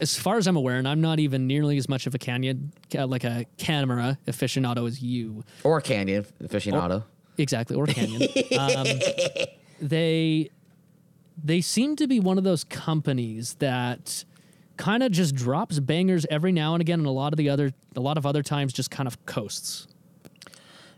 [0.00, 2.72] as far as I'm aware, and I'm not even nearly as much of a canyon
[2.96, 5.44] uh, like a camera aficionado as you.
[5.64, 7.04] Or a Canyon aficionado.
[7.38, 8.22] Exactly, or Canyon.
[8.58, 8.86] um,
[9.80, 10.50] they
[11.42, 14.24] they seem to be one of those companies that
[14.76, 17.72] kind of just drops bangers every now and again, and a lot of the other
[17.94, 19.86] a lot of other times just kind of coasts.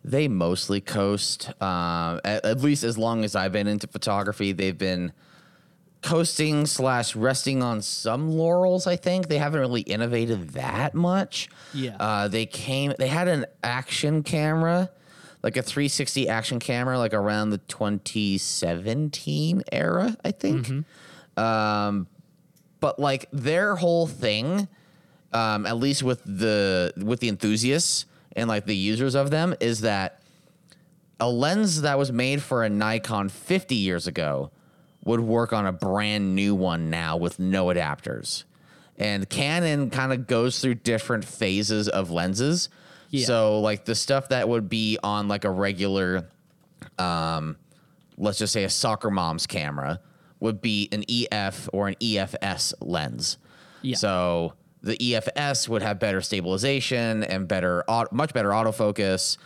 [0.05, 1.51] They mostly coast.
[1.61, 5.13] Uh, at, at least as long as I've been into photography, they've been
[6.03, 8.87] coasting slash resting on some laurels.
[8.87, 11.49] I think they haven't really innovated that much.
[11.75, 11.97] Yeah.
[11.99, 12.95] Uh, they came.
[12.99, 14.91] They had an action camera,
[15.43, 20.17] like a 360 action camera, like around the 2017 era.
[20.25, 20.69] I think.
[21.37, 22.07] Um,
[22.81, 24.69] but like their whole thing,
[25.33, 29.83] um, at least with the with the enthusiasts and like the users of them, is
[29.83, 30.21] that
[31.21, 34.51] a lens that was made for a Nikon 50 years ago
[35.05, 38.45] would work on a brand new one now with no adapters.
[38.97, 42.69] And Canon kind of goes through different phases of lenses.
[43.11, 43.27] Yeah.
[43.27, 46.29] So like the stuff that would be on like a regular
[46.99, 47.57] um
[48.17, 50.01] let's just say a soccer mom's camera
[50.41, 53.39] would be an EF or an EFS lens.
[53.83, 53.97] Yeah.
[53.97, 59.37] So the EFS would have better stabilization and better, much better autofocus.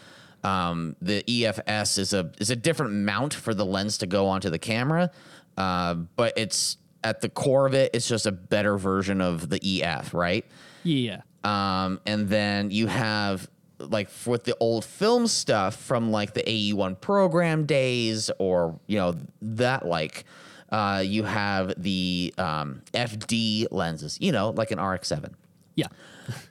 [0.44, 4.51] Um, the EFS is a is a different mount for the lens to go onto
[4.51, 5.11] the camera,
[5.57, 9.83] uh, but it's at the core of it, it's just a better version of the
[9.83, 10.44] EF, right?
[10.83, 11.22] Yeah.
[11.44, 17.00] Um, and then you have like with the old film stuff from like the AE1
[17.00, 20.24] program days or you know that like
[20.70, 25.35] uh, you have the um, FD lenses, you know, like an RX7.
[25.76, 25.88] Yeah.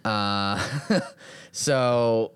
[1.54, 2.32] So,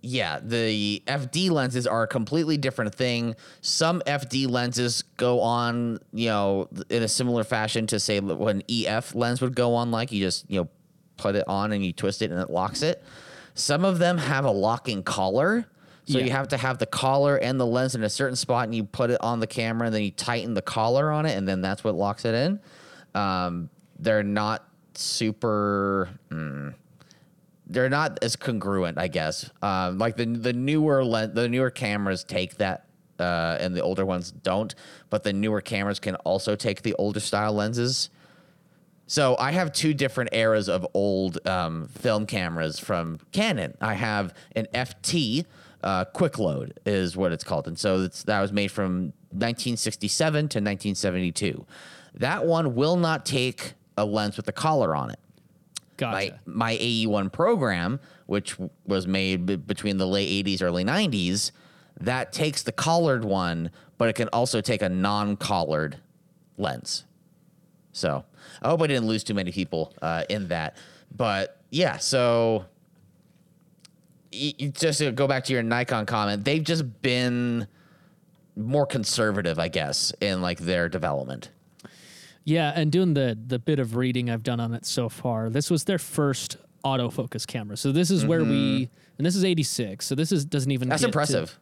[0.00, 3.36] yeah, the FD lenses are a completely different thing.
[3.60, 8.62] Some FD lenses go on, you know, in a similar fashion to say what an
[8.68, 10.68] EF lens would go on, like you just, you know,
[11.16, 13.02] put it on and you twist it and it locks it.
[13.54, 15.66] Some of them have a locking collar.
[16.06, 16.24] So Yeah.
[16.24, 18.84] you have to have the collar and the lens in a certain spot and you
[18.84, 21.60] put it on the camera and then you tighten the collar on it and then
[21.62, 22.60] that's what locks it in.
[23.14, 26.10] Um, they're not super
[27.66, 29.50] they're not as congruent, I guess.
[29.62, 32.86] Um, like the the newer len- the newer cameras take that,
[33.18, 34.74] uh, and the older ones don't.
[35.08, 38.10] But the newer cameras can also take the older style lenses.
[39.06, 43.76] So I have two different eras of old um, film cameras from Canon.
[43.80, 45.44] I have an FT
[45.82, 50.34] uh, quick load is what it's called, and so it's, that was made from 1967
[50.34, 51.66] to 1972.
[52.14, 55.18] That one will not take a lens with a collar on it.
[55.98, 56.40] Gotcha.
[56.46, 61.52] My my AE1 program, which was made b- between the late 80s, early 90s,
[62.00, 65.98] that takes the collared one, but it can also take a non-collared
[66.56, 67.04] lens.
[67.92, 68.24] So
[68.62, 70.76] I hope I didn't lose too many people uh, in that.
[71.14, 72.64] But yeah, so
[74.32, 77.66] just to go back to your Nikon comment, they've just been
[78.56, 81.50] more conservative, I guess, in like their development.
[82.44, 85.70] Yeah, and doing the the bit of reading I've done on it so far, this
[85.70, 87.76] was their first autofocus camera.
[87.76, 90.04] So this is where we and this is 86.
[90.04, 90.90] So this is doesn't even Mm-hmm.
[90.90, 91.58] That's impressive.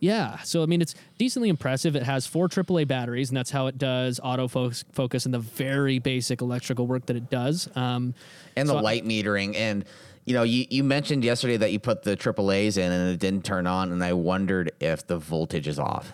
[0.00, 0.38] Yeah.
[0.40, 1.96] So I mean it's decently impressive.
[1.96, 5.98] It has four AAA batteries and that's how it does autofocus focus and the very
[5.98, 7.68] basic electrical work that it does.
[7.76, 8.14] Um
[8.56, 9.84] and the So I- light metering and
[10.26, 13.44] you know you, you mentioned yesterday that you put the AAA's in and it didn't
[13.44, 16.12] turn on and I wondered if the voltage is off.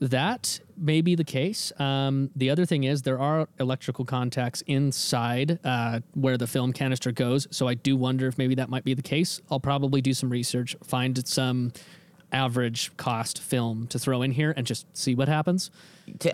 [0.00, 1.72] That may be the case.
[1.78, 7.12] Um, the other thing is there are electrical contacts inside uh, where the film canister
[7.12, 7.46] goes.
[7.52, 9.40] So I do wonder if maybe that might be the case.
[9.50, 11.72] I'll probably do some research, find some
[12.34, 15.70] average cost film to throw in here, and just see what happens.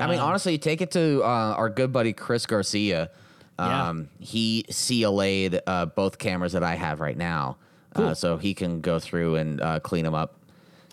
[0.01, 3.11] I mean, honestly, take it to uh, our good buddy Chris Garcia.
[3.59, 3.89] Yeah.
[3.91, 7.59] Um, He CLA'd uh, both cameras that I have right now,
[7.95, 10.35] uh, so he can go through and uh, clean them up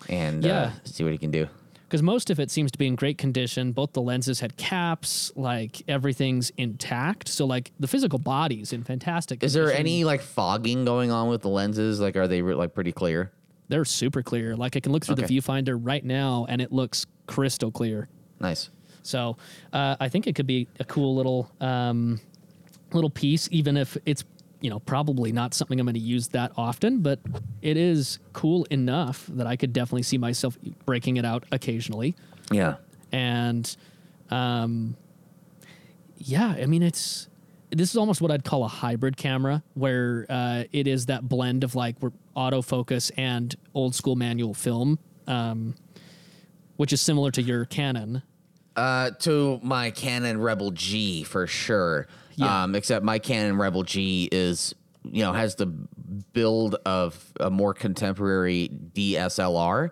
[0.08, 0.70] and uh, Yeah.
[0.84, 1.48] see what he can do.
[1.88, 3.72] Because most of it seems to be in great condition.
[3.72, 7.28] Both the lenses had caps, like everything's intact.
[7.28, 9.42] So like the physical body's in fantastic.
[9.42, 11.98] Is there any like fogging going on with the lenses?
[11.98, 13.32] Like, are they like pretty clear?
[13.68, 14.56] They're super clear.
[14.56, 15.26] Like I can look through Okay.
[15.26, 18.08] the viewfinder right now, and it looks crystal clear.
[18.40, 18.70] Nice.
[19.02, 19.36] So
[19.72, 22.20] uh, I think it could be a cool little um,
[22.92, 24.24] little piece, even if it's
[24.60, 27.20] you know probably not something I'm going to use that often, but
[27.62, 32.16] it is cool enough that I could definitely see myself breaking it out occasionally.
[32.50, 32.76] Yeah.
[33.12, 33.74] And
[34.30, 34.96] um,
[36.16, 37.28] yeah, I mean it's
[37.70, 41.64] this is almost what I'd call a hybrid camera, where uh, it is that blend
[41.64, 41.96] of like
[42.36, 45.74] autofocus and old school manual film, um,
[46.76, 48.22] which is similar to your Canon.
[48.76, 52.06] Uh, to my Canon Rebel G for sure.
[52.36, 52.62] Yeah.
[52.62, 57.74] Um, except my Canon Rebel G is, you know, has the build of a more
[57.74, 59.90] contemporary DSLR.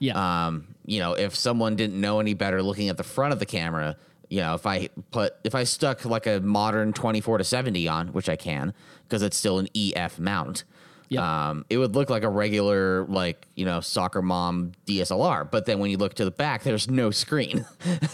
[0.00, 0.46] Yeah.
[0.46, 3.46] Um, you know, if someone didn't know any better looking at the front of the
[3.46, 3.96] camera,
[4.28, 8.08] you know, if I put if I stuck like a modern 24 to 70 on,
[8.08, 10.64] which I can because it's still an EF mount.
[11.08, 11.22] Yep.
[11.22, 15.78] Um, it would look like a regular like, you know, soccer mom DSLR, but then
[15.78, 17.64] when you look to the back, there's no screen.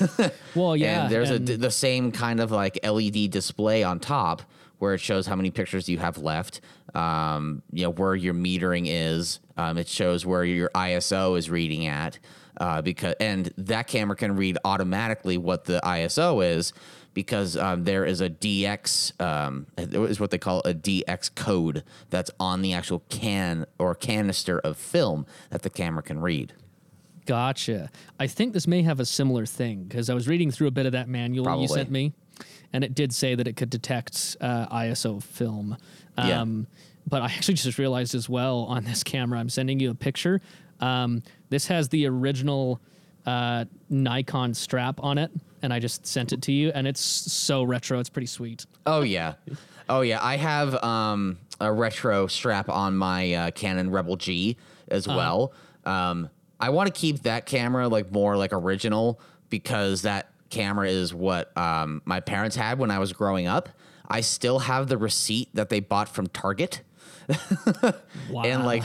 [0.54, 1.04] well, yeah.
[1.04, 4.42] and there's and- a the same kind of like LED display on top
[4.78, 6.60] where it shows how many pictures you have left.
[6.92, 9.38] Um, you know where your metering is.
[9.56, 12.18] Um, it shows where your ISO is reading at.
[12.62, 16.72] Uh, because and that camera can read automatically what the ISO is
[17.12, 22.30] because um, there is a DX um, is what they call a DX code that's
[22.38, 26.52] on the actual can or canister of film that the camera can read.
[27.26, 27.90] Gotcha.
[28.20, 30.86] I think this may have a similar thing because I was reading through a bit
[30.86, 31.62] of that manual Probably.
[31.62, 32.12] you sent me,
[32.72, 35.76] and it did say that it could detect uh, ISO film.
[36.16, 36.42] Yeah.
[36.42, 36.68] Um,
[37.06, 40.40] But I actually just realized as well on this camera, I'm sending you a picture.
[40.82, 42.80] Um, this has the original
[43.24, 45.30] uh, Nikon strap on it,
[45.62, 47.98] and I just sent it to you, and it's so retro.
[48.00, 48.66] It's pretty sweet.
[48.84, 49.34] Oh yeah,
[49.88, 50.18] oh yeah.
[50.22, 54.56] I have um, a retro strap on my uh, Canon Rebel G
[54.88, 55.52] as well.
[55.84, 56.28] Um,
[56.60, 61.56] I want to keep that camera like more like original because that camera is what
[61.56, 63.68] um, my parents had when I was growing up.
[64.08, 66.82] I still have the receipt that they bought from Target.
[68.30, 68.42] Wow.
[68.44, 68.82] And, like,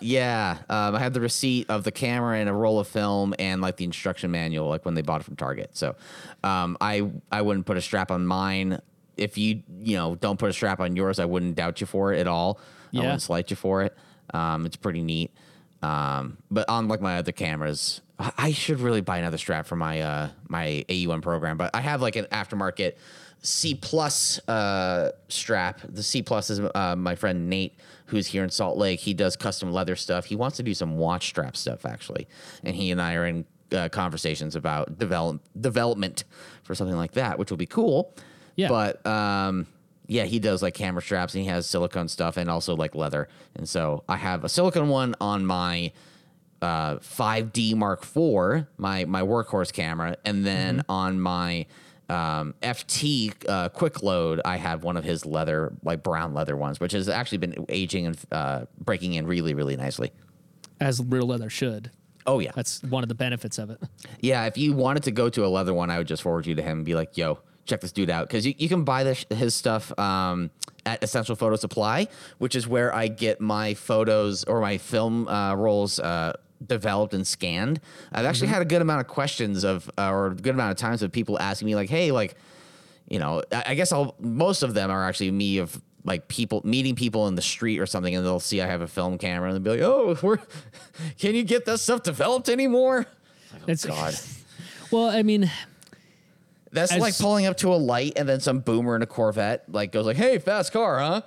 [0.00, 3.60] Yeah, um, I have the receipt of the camera and a roll of film and
[3.62, 5.70] like the instruction manual, like when they bought it from Target.
[5.76, 5.96] So,
[6.42, 8.80] um, I I wouldn't put a strap on mine.
[9.16, 12.12] If you you know don't put a strap on yours, I wouldn't doubt you for
[12.12, 12.58] it at all.
[12.92, 13.96] I wouldn't slight you for it.
[14.32, 15.30] Um, it's pretty neat.
[15.82, 19.76] Um, but on like my other cameras, I I should really buy another strap for
[19.76, 21.56] my uh my AE1 program.
[21.56, 22.94] But I have like an aftermarket
[23.44, 25.80] C plus uh, strap.
[25.86, 27.74] The C plus is uh, my friend Nate,
[28.06, 29.00] who's here in Salt Lake.
[29.00, 30.24] He does custom leather stuff.
[30.24, 32.26] He wants to do some watch strap stuff actually,
[32.62, 36.24] and he and I are in uh, conversations about develop development
[36.62, 38.14] for something like that, which will be cool.
[38.56, 38.68] Yeah.
[38.68, 39.66] But um,
[40.06, 43.28] yeah, he does like camera straps and he has silicone stuff and also like leather.
[43.54, 45.92] And so I have a silicone one on my
[46.62, 51.66] uh, 5D Mark IV, my my workhorse camera, and then on my
[52.08, 56.80] um, FT uh, Quick Load, I have one of his leather, like brown leather ones,
[56.80, 60.12] which has actually been aging and uh, breaking in really, really nicely.
[60.80, 61.90] As real leather should.
[62.26, 63.78] Oh yeah, That's one of the benefits of it.
[64.20, 64.46] yeah.
[64.46, 66.62] If you wanted to go to a leather one, I would just forward you to
[66.62, 69.26] him and be like, "Yo, check this dude out," because you, you can buy this,
[69.28, 70.50] his stuff um,
[70.86, 75.54] at Essential Photo Supply, which is where I get my photos or my film uh,
[75.54, 75.98] rolls.
[76.00, 76.32] Uh,
[76.66, 77.80] developed and scanned
[78.12, 80.76] i've actually had a good amount of questions of uh, or a good amount of
[80.76, 82.36] times of people asking me like hey like
[83.08, 86.60] you know, I, I guess I'll most of them are actually me of like people
[86.64, 89.50] meeting people in the street or something, and they'll see I have a film camera
[89.52, 90.38] and they'll be like, "Oh, we're,
[91.18, 93.06] can you get that stuff developed anymore?"
[93.66, 94.14] It's God,
[94.90, 95.50] Well, I mean,
[96.72, 99.64] that's As- like pulling up to a light and then some boomer in a Corvette
[99.68, 101.22] like goes like, "Hey, fast car, huh?"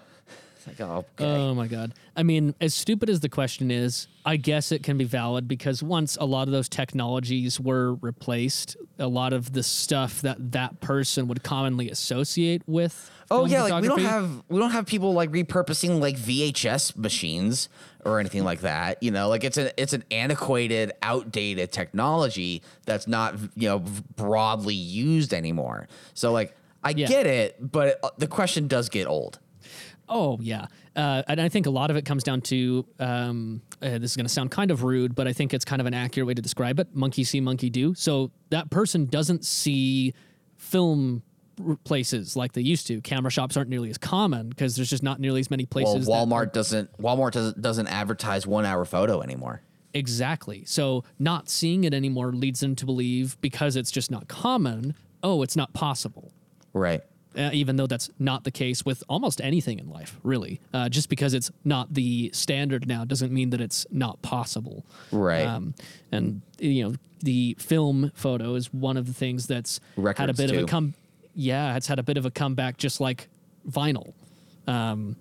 [0.67, 1.25] Like, oh, okay.
[1.25, 1.93] Oh my god.
[2.15, 5.81] I mean, as stupid as the question is, I guess it can be valid because
[5.81, 10.81] once a lot of those technologies were replaced, a lot of the stuff that that
[10.81, 13.09] person would commonly associate with.
[13.31, 17.69] Oh yeah, like we don't have we don't have people like repurposing like VHS machines
[18.05, 19.01] or anything like that.
[19.01, 23.79] You know, like it's an it's an antiquated, outdated technology that's not you know
[24.15, 25.87] broadly used anymore.
[26.13, 27.07] So like I Yeah.
[27.07, 29.39] get it, but uh, the question does get old.
[30.09, 33.97] Oh yeah, uh, and I think a lot of it comes down to um, uh,
[33.97, 35.93] this is going to sound kind of rude, but I think it's kind of an
[35.93, 36.87] accurate way to describe it.
[36.95, 37.93] Monkey see, monkey do.
[37.93, 40.13] So that person doesn't see
[40.55, 41.23] film
[41.67, 43.01] r- places like they used to.
[43.01, 46.07] Camera shops aren't nearly as common because there's just not nearly as many Well, places.
[46.07, 49.61] that Walmart doesn't Walmart doesn't doesn't advertise one hour photo anymore.
[49.93, 50.63] Exactly.
[50.65, 54.95] So not seeing it anymore leads them to believe because it's just not common.
[55.23, 56.31] Oh, it's not possible.
[56.73, 57.01] Right.
[57.35, 60.59] Uh, even though that's not the case with almost anything in life, really.
[60.73, 64.83] Uh, just because it's not the standard now doesn't mean that it's not possible.
[65.11, 65.45] Right.
[65.45, 65.75] Um,
[66.11, 70.37] and you know, the film photo is one of the things that's had a Records,
[70.39, 70.95] bit of a come.
[71.35, 73.27] Yeah, it's had a bit of a comeback, just like
[73.69, 74.13] vinyl.
[74.65, 75.15] Um,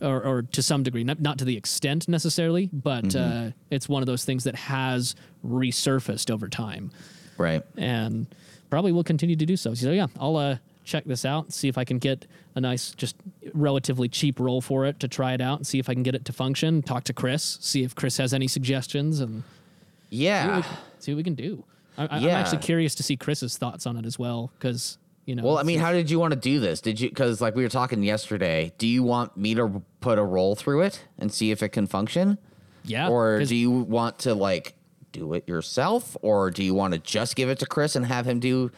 [0.00, 3.48] or, or to some degree, not, not to the extent necessarily, but Mm-hmm.
[3.48, 5.14] uh, it's one of those things that has
[5.44, 6.90] resurfaced over time
[7.36, 7.62] Right.
[7.76, 8.26] and
[8.70, 9.74] probably will continue to do so.
[9.74, 13.16] So yeah, I'll uh, check this out, see if I can get a nice, just
[13.54, 16.14] relatively cheap roll for it to try it out, and see if I can get
[16.14, 16.82] it to function.
[16.82, 20.56] Talk to Chris, see if Chris has any suggestions, and see what Yeah.
[20.58, 20.62] we,
[20.98, 21.64] see what we can do.
[21.96, 25.34] I, I- I'm actually curious to see Chris's thoughts on it as well, because you
[25.36, 25.44] know.
[25.44, 26.80] Well, I mean, how did you want to do this?
[26.80, 28.72] Did you because like we were talking yesterday?
[28.78, 31.86] Do you want me to put a roll through it and see if it can
[31.86, 32.38] function?
[32.84, 34.74] yeah, or do you want to like
[35.12, 38.26] do it yourself or do you want to just give it to chris and have
[38.26, 38.72] him do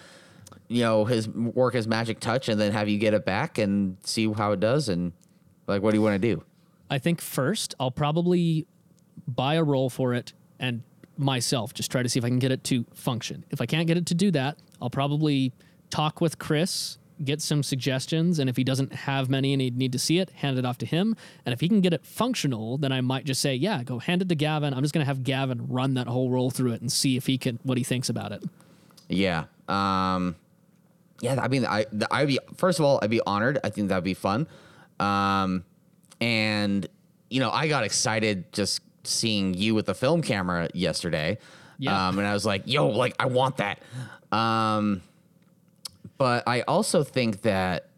[0.69, 3.97] you know his work his magic touch and then have you get it back and
[4.03, 5.13] see how it does and
[5.67, 6.43] like what do you want to do
[6.91, 8.67] I think first I'll probably
[9.27, 10.83] buy a roll for it and
[11.17, 13.45] myself just try to see if I can get it to function.
[13.51, 15.53] If I can't get it to do that, I'll probably
[15.91, 19.93] talk with Chris, get some suggestions, and if he doesn't have many and he'd need
[19.93, 21.17] to see it, hand it off to him.
[21.47, 24.23] And if he can get it functional, then I might just say, yeah, go hand
[24.23, 24.75] it to Gavin.
[24.75, 27.39] I'm just gonna have Gavin run that whole roll through it and see if he
[27.39, 28.43] can what he thinks about it.
[29.09, 30.37] yeah um
[31.25, 34.05] yeah i mean i i'd be first of all i'd be honored i think that'd
[34.05, 34.47] be fun
[35.01, 35.65] um
[36.21, 36.87] and
[37.31, 41.39] you know i got excited just seeing you with the film camera yesterday
[41.79, 42.09] Yeah.
[42.09, 43.79] um and i was like yo like i want that
[44.33, 45.03] um
[46.17, 47.89] but I also think that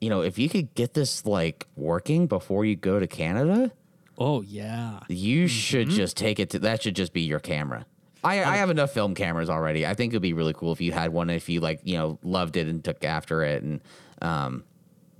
[0.00, 3.72] you know if you could get this like working before you go to Canada,
[4.16, 5.00] Oh yeah.
[5.08, 7.84] you should just take it to that should just be your camera.
[8.24, 9.86] I, I have enough film cameras already.
[9.86, 12.18] I think it'd be really cool if you had one if you like you know
[12.22, 13.80] loved it and took after it and
[14.22, 14.64] um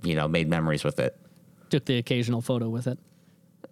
[0.01, 1.17] you know made memories with it.
[1.69, 2.97] Took the occasional photo with it.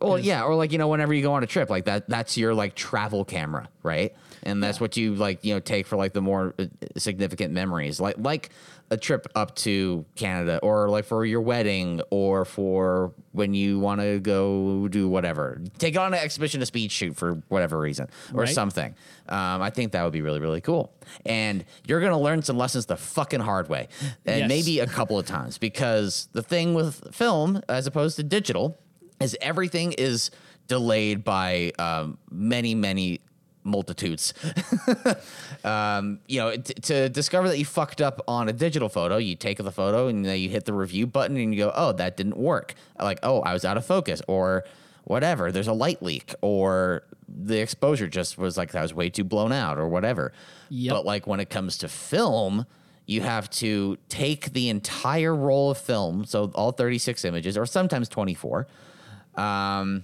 [0.04, 2.38] Well, yeah, or like you know, whenever you go on a trip, like that, that's
[2.38, 4.14] your like travel camera, right?
[4.44, 6.66] And that's what you like, you know, take for like the more uh,
[6.98, 8.50] significant memories, like like
[8.92, 14.02] a trip up to Canada, or like for your wedding, or for when you want
[14.02, 18.42] to go do whatever, take on an exhibition, a speed shoot for whatever reason, or
[18.42, 18.50] Right.
[18.54, 18.94] something.
[19.30, 20.94] Um, I think that would be really really cool,
[21.26, 23.88] and you're gonna learn some lessons the fucking hard way,
[24.26, 24.50] and Yes.
[24.50, 28.78] maybe a couple of times because the thing with film as opposed to digital
[29.20, 30.30] is everything is
[30.68, 33.22] delayed by um, many many
[33.64, 34.34] multitudes.
[35.66, 39.34] Um, you know t- to discover that you fucked up on a digital photo you
[39.34, 42.18] take the photo and then you hit the review button and you go oh that
[42.18, 42.76] didn't work.
[43.00, 44.66] Like oh i was out of focus or
[45.06, 45.54] whatever.
[45.54, 49.54] There's a light leak or the exposure just was like that was way too blown
[49.54, 50.34] out or whatever.
[50.70, 50.94] Yep.
[50.94, 52.66] but like when it comes to film
[53.06, 58.10] you have to take the entire roll of film so all 36 images or sometimes
[58.10, 58.68] 24
[59.36, 60.04] um,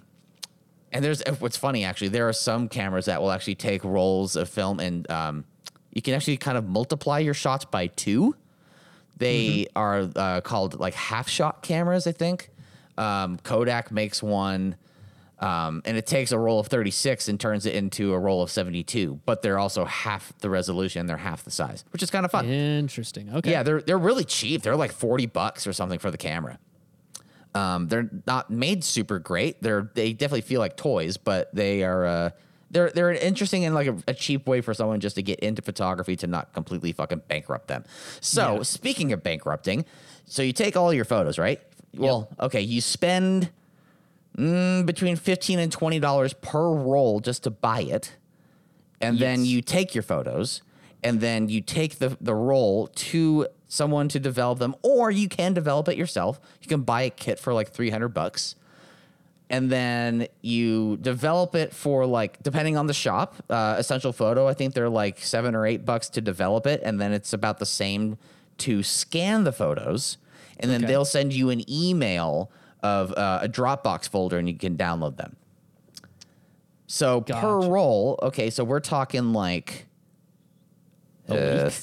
[0.91, 4.49] and there's what's funny actually there are some cameras that will actually take rolls of
[4.49, 5.43] film and um,
[5.91, 8.35] you can actually kind of multiply your shots by two
[9.17, 12.49] They are uh, called like half shot cameras, I think.
[12.97, 14.75] Um, Kodak makes one,
[15.39, 18.49] um, and it takes a roll of 36 and turns it into a roll of
[18.49, 19.19] 72.
[19.25, 21.05] But they're also half the resolution.
[21.05, 22.45] They're half the size, which is kind of fun.
[22.45, 23.29] Interesting.
[23.33, 23.51] Okay.
[23.51, 24.61] Yeah, they're they're really cheap.
[24.61, 26.59] They're like 40 bucks or something for the camera.
[27.55, 29.61] Um, they're not made super great.
[29.61, 32.29] They're they definitely feel like toys, but they are uh,
[32.69, 35.39] they're they're an interesting and like a, a cheap way for someone just to get
[35.39, 37.83] into photography to not completely fucking bankrupt them.
[38.21, 38.63] So Yeah.
[38.63, 39.85] speaking of bankrupting,
[40.25, 41.59] so you take all your photos, right?
[41.97, 43.49] Well, okay, you spend
[44.37, 48.15] mm, between fifteen and twenty dollars per roll just to buy it,
[49.01, 50.61] and then you take your photos,
[51.03, 55.53] and then you take the the roll to someone to develop them, or you can
[55.53, 56.41] develop it yourself.
[56.61, 58.55] You can buy a kit for like three hundred bucks
[59.51, 64.53] and then you develop it for like depending on the shop uh, essential photo i
[64.53, 67.65] think they're like seven or eight bucks to develop it and then it's about the
[67.65, 68.15] same
[68.59, 70.17] to scan the photos
[70.59, 70.91] and then Okay.
[70.91, 72.51] they'll send you an email
[72.83, 75.35] of uh, a dropbox folder and you can download them
[76.85, 79.87] so per roll okay so we're talking like
[81.27, 81.73] A uh, week?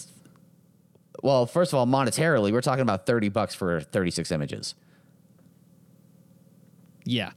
[1.26, 4.74] Well first of all monetarily we're talking about 30 bucks for 36 images
[7.04, 7.30] Yeah.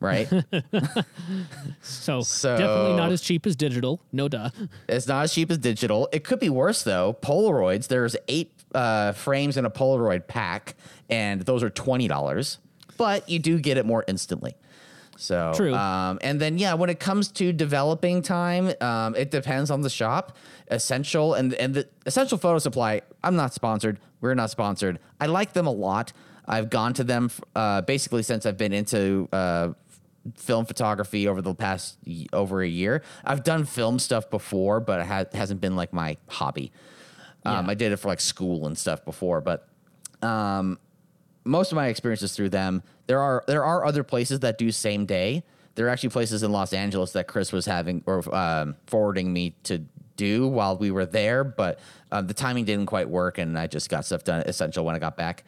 [0.00, 0.28] right
[1.82, 4.00] So, So- definitely not as cheap as digital.
[4.12, 4.50] No duh.
[4.88, 6.08] It's not as cheap as digital.
[6.12, 7.16] It could be worse though.
[7.20, 7.88] Polaroids.
[7.88, 10.74] There's eight uh, frames in a Polaroid pack,
[11.10, 12.58] and those are twenty dollars.
[12.96, 14.54] But you do get it more instantly.
[15.22, 15.72] So True.
[15.74, 19.90] Um, and then yeah, when it comes to developing time, um, it depends on the
[19.90, 20.36] shop.
[20.68, 23.02] Essential and and the Essential Photo Supply.
[23.22, 24.00] I'm not sponsored.
[24.20, 24.98] We're not sponsored.
[25.20, 26.12] I like them a lot.
[26.46, 29.68] I've gone to them uh, basically since I've been into uh,
[30.36, 33.02] film photography over the past y- over a year.
[33.24, 36.72] I've done film stuff before, but it ha- hasn't been like my hobby.
[37.44, 37.70] Um, Yeah.
[37.70, 39.68] I did it for like school and stuff before, but
[40.20, 40.78] um,
[41.44, 42.82] most of my experiences through them.
[43.06, 45.44] There are there are other places that do same day.
[45.74, 49.56] There are actually places in Los Angeles that Chris was having or um, forwarding me
[49.64, 49.82] to
[50.16, 51.80] do while we were there, but
[52.10, 54.98] um, the timing didn't quite work, and I just got stuff done essential when I
[54.98, 55.44] got back.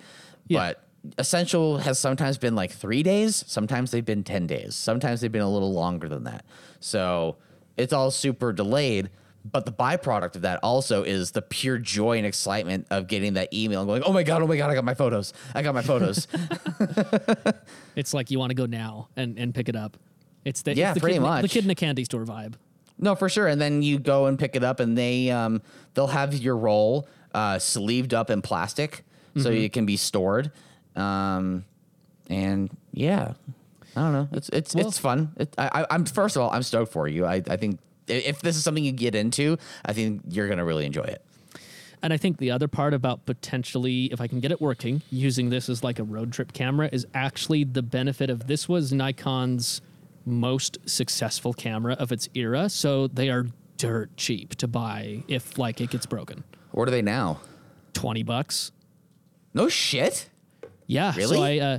[0.49, 0.59] Yeah.
[0.59, 0.85] But
[1.19, 3.45] essential has sometimes been like three days.
[3.47, 4.75] Sometimes they've been ten days.
[4.75, 6.45] Sometimes they've been a little longer than that.
[6.81, 7.37] So
[7.77, 9.11] it's all super delayed.
[9.45, 13.53] But the byproduct of that also is the pure joy and excitement of getting that
[13.53, 15.33] email and going, "Oh my god, oh my god, I got my photos!
[15.55, 16.27] I got my photos!"
[17.97, 19.97] It's like you want to go now and, and pick it up.
[20.45, 22.55] It's the, Yeah, it's the pretty kid, in- The kid in a candy store vibe.
[22.99, 23.47] No, for sure.
[23.49, 25.63] And then you go and pick it up, and they um,
[25.95, 29.05] they'll have your roll uh, sleeved up in plastic,
[29.37, 29.63] so Mm-hmm.
[29.65, 30.53] it can be stored.
[30.97, 31.65] Um,
[32.31, 33.35] and yeah,
[33.97, 34.29] I don't know.
[34.33, 35.33] It's it's Well- it's fun.
[35.37, 37.27] It, I, I- I'm first of all, I'm stoked for you.
[37.27, 40.87] I, I think if this is something you get into, I think you're gonna really
[40.87, 41.25] enjoy it.
[42.03, 45.49] And I think the other part about potentially, if I can get it working, using
[45.49, 49.81] this as like a road trip camera is actually the benefit of this was Nikon's
[50.27, 52.69] most successful camera of its era.
[52.69, 53.47] So they are
[53.79, 56.45] dirt cheap to buy if like it gets broken.
[56.73, 57.41] What are they now?
[57.95, 58.71] 20 bucks.
[59.55, 60.29] No shit.
[60.87, 61.13] Yeah.
[61.13, 61.61] So Really?
[61.61, 61.79] I, uh,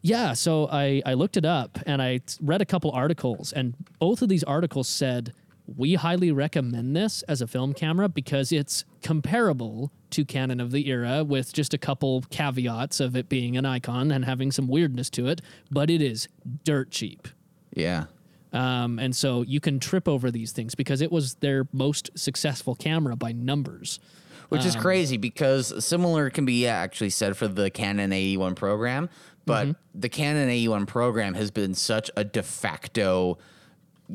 [0.00, 0.32] yeah.
[0.32, 4.28] So I, I looked it up and I read a couple articles, and both of
[4.28, 5.34] these articles said
[5.76, 10.88] we highly recommend this as a film camera because it's comparable to Canon of the
[10.88, 15.10] era with just a couple caveats of it being a Nikon and having some weirdness
[15.10, 16.26] to it, but it is
[16.64, 17.28] dirt cheap.
[17.74, 18.04] Yeah.
[18.52, 22.74] Um, and so you can trip over these things because it was their most successful
[22.74, 24.00] camera by numbers.
[24.48, 29.10] Which Um, is crazy because similar can be actually said for the Canon AE1 program,
[29.44, 30.00] but Mm-hmm.
[30.00, 33.36] the Canon AE1 program has been such a de facto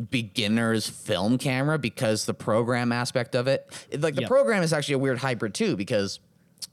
[0.10, 3.70] beginner's film camera because the program aspect of it,
[4.00, 4.30] like the Yep.
[4.30, 6.20] program is actually a weird hybrid too because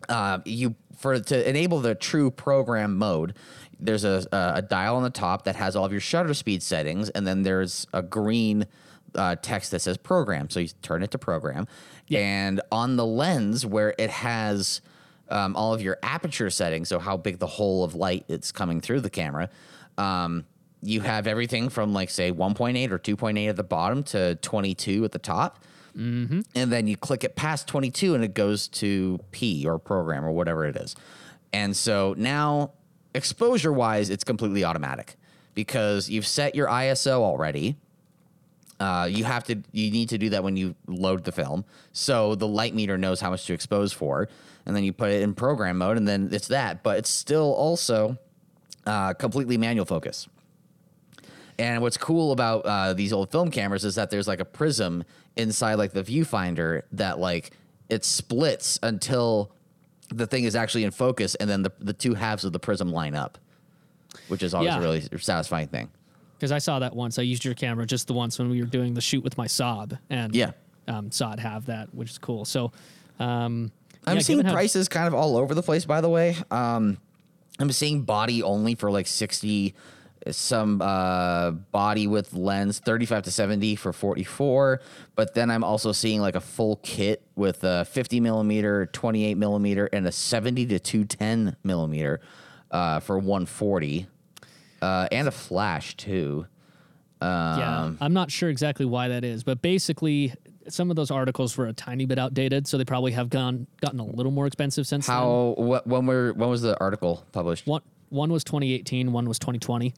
[0.09, 3.35] uh, you for to enable the true program mode.
[3.79, 6.63] There's a, a a dial on the top that has all of your shutter speed
[6.63, 8.67] settings, and then there's a green
[9.15, 10.49] uh, text that says program.
[10.51, 11.67] So you turn it to program,
[12.11, 14.81] and on the lens where it has
[15.31, 18.81] um, all of your aperture settings, so how big the hole of light it's coming
[18.81, 19.49] through the camera.
[19.99, 20.45] Um,
[20.83, 25.13] you have everything from like say 1.8 or 2.8 at the bottom to 22 at
[25.13, 25.63] the top
[26.55, 30.31] and then you click it past 22 and it goes to P or program or
[30.31, 30.95] whatever it is.
[31.53, 32.73] And so now
[33.15, 35.17] exposure wise, it's completely automatic
[35.55, 37.77] because you've set your ISO already.
[38.79, 41.65] Uh, you have to, you need to do that when you load the film.
[41.93, 44.29] So the light meter knows how much to expose for.
[44.65, 46.83] And then you put it in program mode and then it's that.
[46.83, 48.17] But it's still also
[48.87, 50.29] uh, completely manual focus.
[51.61, 55.05] And what's cool about uh, these old film cameras is that there's like a prism
[55.37, 57.51] inside like the viewfinder that like
[57.91, 59.53] it splits until
[60.09, 62.91] the thing is actually in focus, and then the the two halves of the prism
[62.91, 63.37] line up,
[64.29, 64.79] which is always Yeah.
[64.79, 65.91] a really satisfying thing.
[66.39, 67.19] Because I saw that once.
[67.19, 69.47] I used your camera just the once when we were doing the shoot with my
[69.47, 70.53] Saab, and Yeah.
[70.89, 72.47] um, saw it have that, which is cool.
[72.47, 72.73] So,
[73.19, 73.71] um,
[74.07, 75.85] I'm yeah, seeing prices kind of all over the place.
[75.85, 76.97] By the way, um,
[77.59, 79.75] I'm seeing body only for like 60.
[80.31, 84.83] Some uh, body with lens 35 to 70 for 44,
[85.17, 89.87] but then I'm also seeing like a full kit with a 50 millimeter, 28 millimeter,
[89.87, 92.21] and a 70 to 210 millimeter
[92.71, 94.07] uh, for 140,
[94.83, 96.47] uh, and a flash too.
[97.23, 100.35] yeah, Um, I'm not sure exactly why that is, but basically,
[100.69, 104.01] some of those articles were a tiny bit outdated, so they probably have gone gotten
[104.01, 105.17] a little more expensive since then.
[105.17, 105.55] How?
[105.57, 105.87] What?
[105.87, 106.35] When were?
[106.35, 107.67] When was the article published?
[107.67, 109.95] One one was 2018, one was 2020.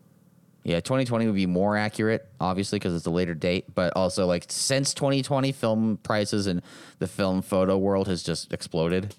[0.65, 3.75] Yeah, 2020 would be more accurate, obviously, because it's a later date.
[3.75, 6.63] But also, like since 2020, film prices and
[6.99, 9.15] the film photo world has just exploded.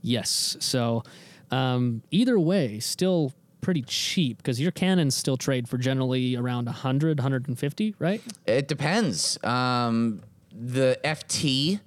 [0.00, 0.56] Yes.
[0.60, 1.02] So
[1.50, 7.18] um, either way, still pretty cheap because your Canons still trade for generally around 100,
[7.18, 8.20] 150, right?
[8.46, 9.42] It depends.
[9.42, 10.20] Um,
[10.52, 11.80] the FT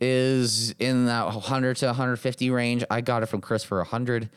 [0.00, 2.84] is in that 100 to 150 range.
[2.90, 4.28] I got it from Chris for 100.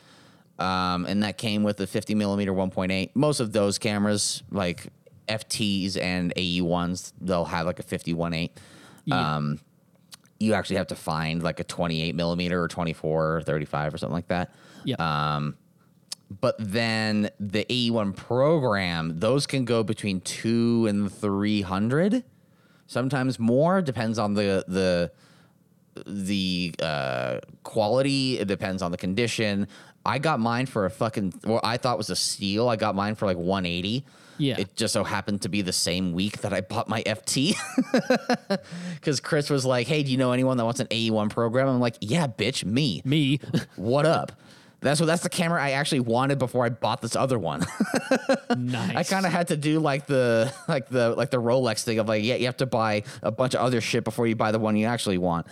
[0.58, 3.10] Um, and that came with the 50 millimeter 1.8.
[3.14, 4.88] Most of those cameras, like
[5.28, 8.50] FTs and AE ones, they'll have like a 51.8.
[9.04, 9.36] Yeah.
[9.36, 9.60] Um,
[10.40, 14.14] you actually have to find like a 28 millimeter or 24 or 35 or something
[14.14, 14.52] like that.
[14.84, 14.96] yeah.
[15.36, 15.56] Um,
[16.40, 22.22] But then the AE1 program, those can go between two and 300,
[22.86, 23.80] sometimes more.
[23.80, 25.10] Depends on the the
[26.06, 28.38] the uh, quality.
[28.38, 29.66] It depends on the condition.
[30.08, 32.68] I got mine for a fucking what I thought was a steal.
[32.68, 34.04] I got mine for like 180.
[34.38, 34.56] Yeah.
[34.58, 37.56] It just so happened to be the same week that I bought my FT.
[38.94, 41.80] Because Chris was like, "Hey, do you know anyone that wants an AE1 program?" I'm
[41.80, 43.40] like, "Yeah, bitch, me." Me.
[43.76, 44.32] what up?
[44.80, 47.66] That's what that's the camera I actually wanted before I bought this other one.
[48.56, 48.96] nice.
[48.96, 52.06] I kind of had to do like the like the like the Rolex thing of
[52.06, 54.60] like yeah you have to buy a bunch of other shit before you buy the
[54.60, 55.46] one you actually want.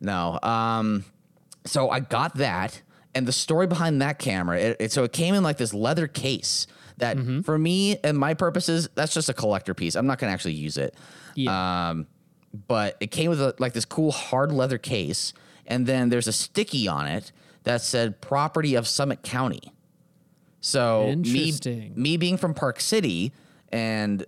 [0.00, 1.04] No, um,
[1.66, 2.82] so I got that,
[3.14, 4.58] and the story behind that camera.
[4.58, 6.66] It, it so it came in like this leather case
[6.98, 9.94] that for me and my purposes that's just a collector piece.
[9.94, 10.94] I'm not gonna actually use it.
[11.34, 11.90] Yeah.
[11.90, 12.06] Um,
[12.68, 15.32] but it came with a, like this cool hard leather case,
[15.66, 17.32] and then there's a sticky on it
[17.64, 19.72] that said "property of Summit County."
[20.60, 21.92] So me, Interesting.
[21.96, 23.32] me being from Park City,
[23.70, 24.24] and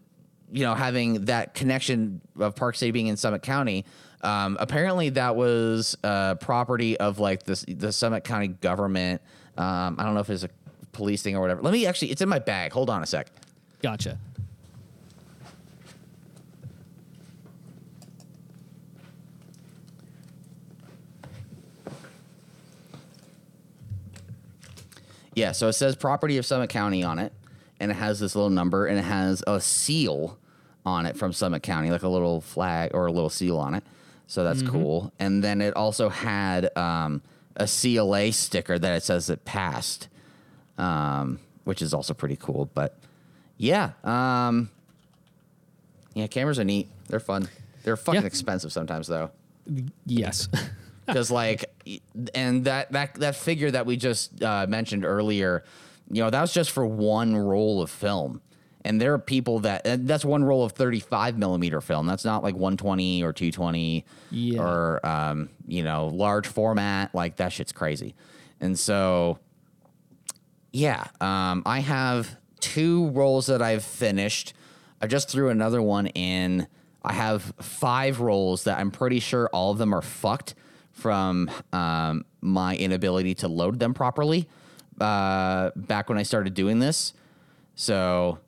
[0.51, 3.85] you know having that connection of Park City being in Summit County,
[4.27, 9.23] um, apparently that was uh, property of like this the Summit County government.
[9.57, 10.51] Um, I don't know if it's a
[10.93, 11.63] police thing or whatever.
[11.63, 12.73] Let me actually, it's in my bag.
[12.73, 13.29] Hold on a sec.
[13.81, 14.19] Gotcha.
[25.35, 27.33] Yeah, so it says property of Summit County on it,
[27.79, 30.39] and it has this little number, and it has a seal
[30.85, 33.85] on it from Summit County, like a little flag or a little seal on it.
[34.27, 35.13] So that's cool.
[35.21, 37.23] And then it also had um,
[37.55, 40.09] a CLA sticker that it says it passed,
[40.79, 42.69] um, which is also pretty cool.
[42.75, 42.99] But
[43.57, 44.69] yeah, um,
[46.15, 46.89] yeah, cameras are neat.
[47.09, 47.49] They're fun.
[47.85, 48.27] They're fucking Yeah.
[48.27, 49.31] expensive sometimes, though
[50.07, 50.49] Yes.
[51.07, 51.65] because like
[52.35, 55.63] and that that that figure that we just uh, mentioned earlier
[56.11, 58.41] you know that was just for one roll of film
[58.87, 62.07] and there are people that and that's one roll of 35 millimeter film.
[62.07, 64.61] That's not like 120 or 220 Yeah.
[64.63, 67.15] or um, you know large format.
[67.15, 68.15] Like that shit's crazy.
[68.61, 69.39] And so
[70.73, 74.53] yeah um, i have two rolls that i've finished.
[75.01, 76.67] I just threw another one in.
[77.05, 80.55] I have five rolls that i'm pretty sure all of them are fucked
[80.93, 84.49] from um, my inability to load them properly
[85.01, 87.13] uh, back when i started doing this.
[87.75, 88.39] So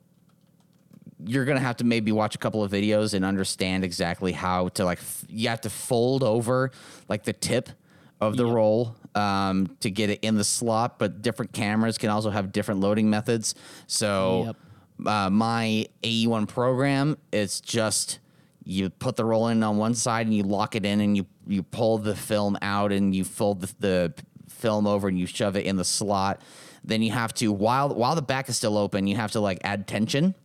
[1.25, 4.85] you're gonna have to maybe watch a couple of videos and understand exactly how to
[4.85, 6.71] like f- you have to fold over
[7.07, 7.69] like the tip
[8.21, 8.53] of the Yep.
[8.55, 12.79] roll um, to get it in the slot but different cameras can also have different
[12.81, 13.55] loading methods
[13.87, 14.55] so Yep.
[15.07, 18.19] uh, my AE1 program it's just
[18.63, 21.25] you put the roll in on one side and you lock it in and you
[21.47, 24.13] you pull the film out and you fold the, the
[24.49, 26.41] film over and you shove it in the slot
[26.83, 29.57] then you have to while while the back is still open you have to like
[29.63, 30.35] add tension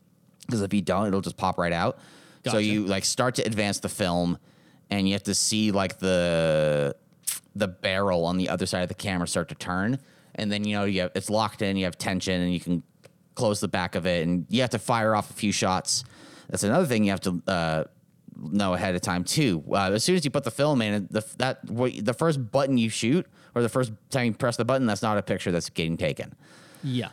[0.47, 1.99] because if you don't it'll just pop right out
[2.47, 4.39] so you like start to advance the film
[4.91, 6.95] and you have to see like the
[7.57, 9.99] the barrel on the other side of the camera start to turn
[10.35, 12.83] and then you know you have, it's locked in you have tension and you can
[13.35, 16.05] close the back of it and you have to fire off a few shots
[16.49, 17.85] that's another thing you have to uh,
[18.37, 19.63] know ahead of time too.
[19.71, 22.79] Uh, as soon as you put the film in, the that what, the first button
[22.79, 25.71] you shoot or the first time you press the button, that's not a picture that's
[25.71, 26.35] getting taken.
[26.83, 27.09] Yeah.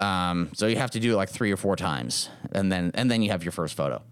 [0.00, 3.10] Um, so you have to do it like three or four times, and then and
[3.10, 4.02] then you have your first photo.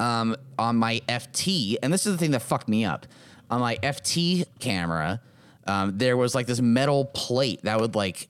[0.00, 3.06] Um, on my FT, and this is the thing that fucked me up.
[3.50, 5.20] On my FT camera,
[5.66, 8.28] um, there was like this metal plate that would like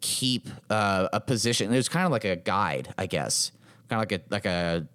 [0.00, 1.72] keep uh, a position.
[1.72, 3.52] It was kind of like a guide, I guess,
[3.88, 4.86] kind of like a like a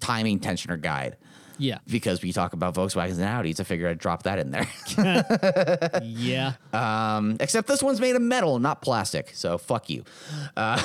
[0.00, 1.16] timing tensioner guide.
[1.62, 1.78] Yeah.
[1.86, 4.68] Because we talk about Volkswagens and Audis, I figured I'd drop that in there.
[6.02, 6.54] Yeah.
[6.72, 9.30] Um, except this one's made of metal, not plastic.
[9.34, 10.04] So fuck you.
[10.56, 10.76] Uh,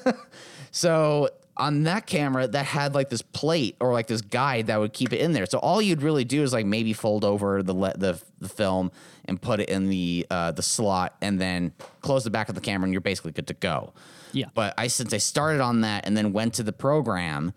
[0.70, 4.92] so on that camera, that had like this plate or like this guide that would
[4.92, 5.46] keep it in there.
[5.46, 8.92] So all you'd really do is like maybe fold over the le- the, the film
[9.24, 12.60] and put it in the uh, the slot, and then close the back of the
[12.60, 13.92] camera, and you're basically good to go.
[14.32, 14.46] Yeah.
[14.54, 17.52] But I since I started on that and then went to the program,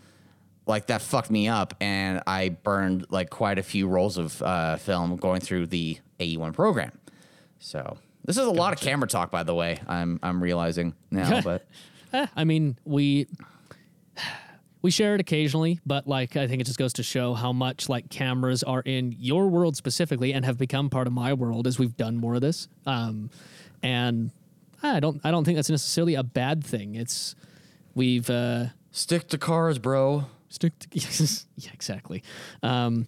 [0.65, 4.75] like that fucked me up, and I burned like quite a few rolls of uh,
[4.77, 6.91] film going through the AE1 program.
[7.59, 9.79] So this is a lot of camera talk, by the way.
[9.87, 11.65] I'm I'm realizing now, but
[12.13, 13.27] Eh, I mean, we
[14.81, 17.89] we share it occasionally, but like I think it just goes to show how much
[17.89, 21.77] like cameras are in your world specifically and have become part of my world as
[21.77, 22.67] we've done more of this.
[22.85, 23.29] Um,
[23.83, 24.31] and
[24.81, 26.95] I don't I don't think that's necessarily a bad thing.
[26.95, 27.35] It's
[27.93, 30.25] we've uh, stick to cars, bro.
[30.49, 30.87] Stick to
[31.55, 32.23] yeah exactly.
[32.61, 33.05] Um,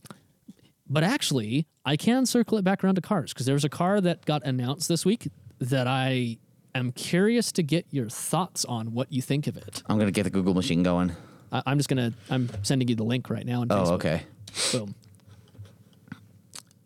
[0.89, 4.25] but actually, I can circle it back around to cars because there's a car that
[4.25, 5.29] got announced this week
[5.59, 6.37] that I
[6.75, 9.83] am curious to get your thoughts on what you think of it.
[9.87, 11.13] I'm gonna get the Google machine going.
[11.51, 13.61] I, I'm just gonna I'm sending you the link right now.
[13.61, 14.23] On Oh, okay.
[14.71, 14.95] Boom.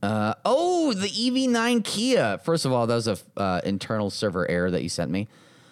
[0.03, 2.37] Uh, oh, the EV9 Kia.
[2.39, 5.27] First of all, that was a uh, internal server error that you sent me.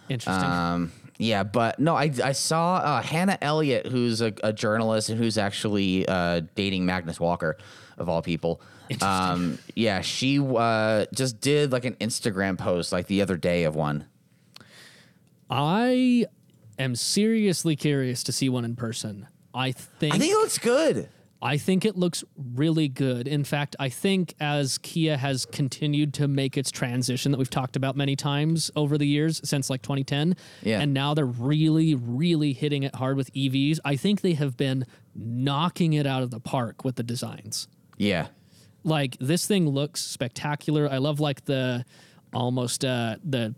[0.09, 0.43] Interesting.
[0.43, 5.18] Um, yeah, but no, I, I saw uh, Hannah Elliott, who's a, a journalist and
[5.18, 7.57] who's actually uh, dating Magnus Walker,
[7.97, 8.61] of all people.
[9.01, 13.76] Um, yeah, she uh, just did like an Instagram post like the other day of
[13.76, 14.05] one.
[15.49, 16.26] I
[16.80, 19.28] am seriously curious to see one in person.
[19.53, 21.09] I think I think it looks good.
[21.43, 22.23] I think it looks
[22.55, 23.27] really good.
[23.27, 27.75] In fact, I think as Kia has continued to make its transition that we've talked
[27.75, 30.79] about many times over the years since like 2010, Yeah.
[30.79, 33.79] and now they're really, really hitting it hard with EVs.
[33.83, 37.67] I think they have been knocking it out of the park with the designs.
[37.97, 38.27] Yeah.
[38.85, 40.89] Like this thing looks spectacular.
[40.89, 41.83] I love like the
[42.33, 43.53] almost uh the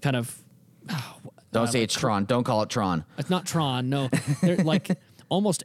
[0.00, 0.42] kind of
[1.52, 2.24] Don't say it's Tron.
[2.24, 3.04] Don't call it Tron.
[3.18, 3.88] It's not Tron.
[3.88, 4.08] No,
[4.42, 4.90] they're like
[5.28, 5.64] almost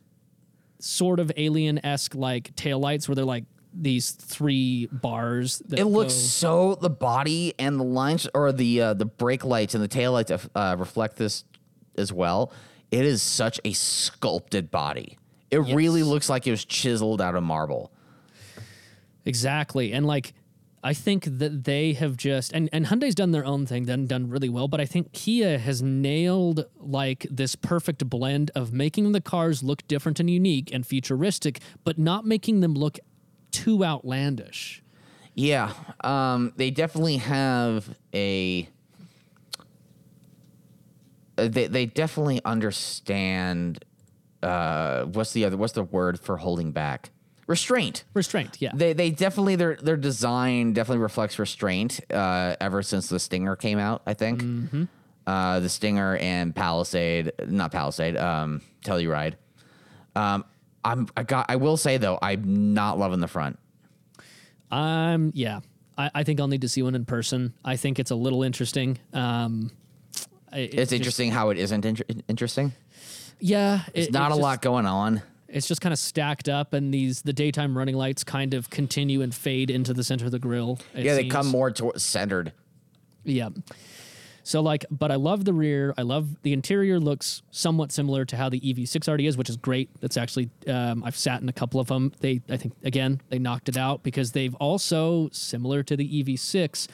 [0.83, 5.59] sort of alien esque like taillights where they're like these three bars.
[5.67, 9.73] That It looks so the body and the lines or the uh, the brake lights
[9.73, 11.45] and the tail lights uh, reflect this
[11.97, 12.51] as well.
[12.91, 15.17] It is such a sculpted body.
[15.49, 17.91] It really looks like it was chiseled out of marble.
[19.25, 20.33] exactly, and like
[20.85, 24.29] I think that they have just and and Hyundai's done their own thing, done done
[24.29, 24.67] really well.
[24.67, 29.87] But I think Kia has nailed like this perfect blend of making the cars look
[29.87, 32.99] different and unique and futuristic, but not making them look
[33.51, 34.83] too outlandish.
[35.35, 35.71] Yeah,
[36.03, 38.67] um, they definitely have a.
[41.37, 43.85] uh, They they definitely understand.
[44.43, 45.55] Uh, what's the other?
[45.55, 47.11] What's the word for holding back?
[47.47, 48.03] Restraint.
[48.13, 48.71] Restraint, yeah.
[48.73, 51.99] They they definitely their their design definitely reflects restraint.
[52.11, 54.87] Uh, ever since the Stinger came out, I think.
[55.25, 59.35] Uh, the Stinger and Palisade, not Palisade, um, Telluride.
[60.15, 60.43] Um,
[60.85, 63.57] I'm I got I will say though I'm not loving the front.
[64.71, 65.59] Um, yeah,
[65.97, 67.53] I, I think I'll need to see one in person.
[67.63, 68.99] I think it's a little interesting.
[69.13, 69.71] Um,
[70.51, 72.73] it It's just- interesting how it isn't inter- interesting.
[73.39, 75.21] Yeah, it's not a lot going on.
[75.53, 79.21] It's just kind of stacked up, and these the daytime running lights kind of continue
[79.21, 80.79] and fade into the center of the grill.
[80.95, 81.31] yeah, they seems.
[81.31, 82.51] come more to- centered.
[83.23, 83.49] Yeah.
[84.45, 85.93] So like, but I love the rear.
[85.97, 86.99] I love the interior.
[86.99, 89.89] Looks somewhat similar to how the EV6 already is, which is great.
[90.01, 92.11] That's actually um, I've sat in a couple of them.
[92.19, 96.87] They I think again they knocked it out because they've also similar to the EV6.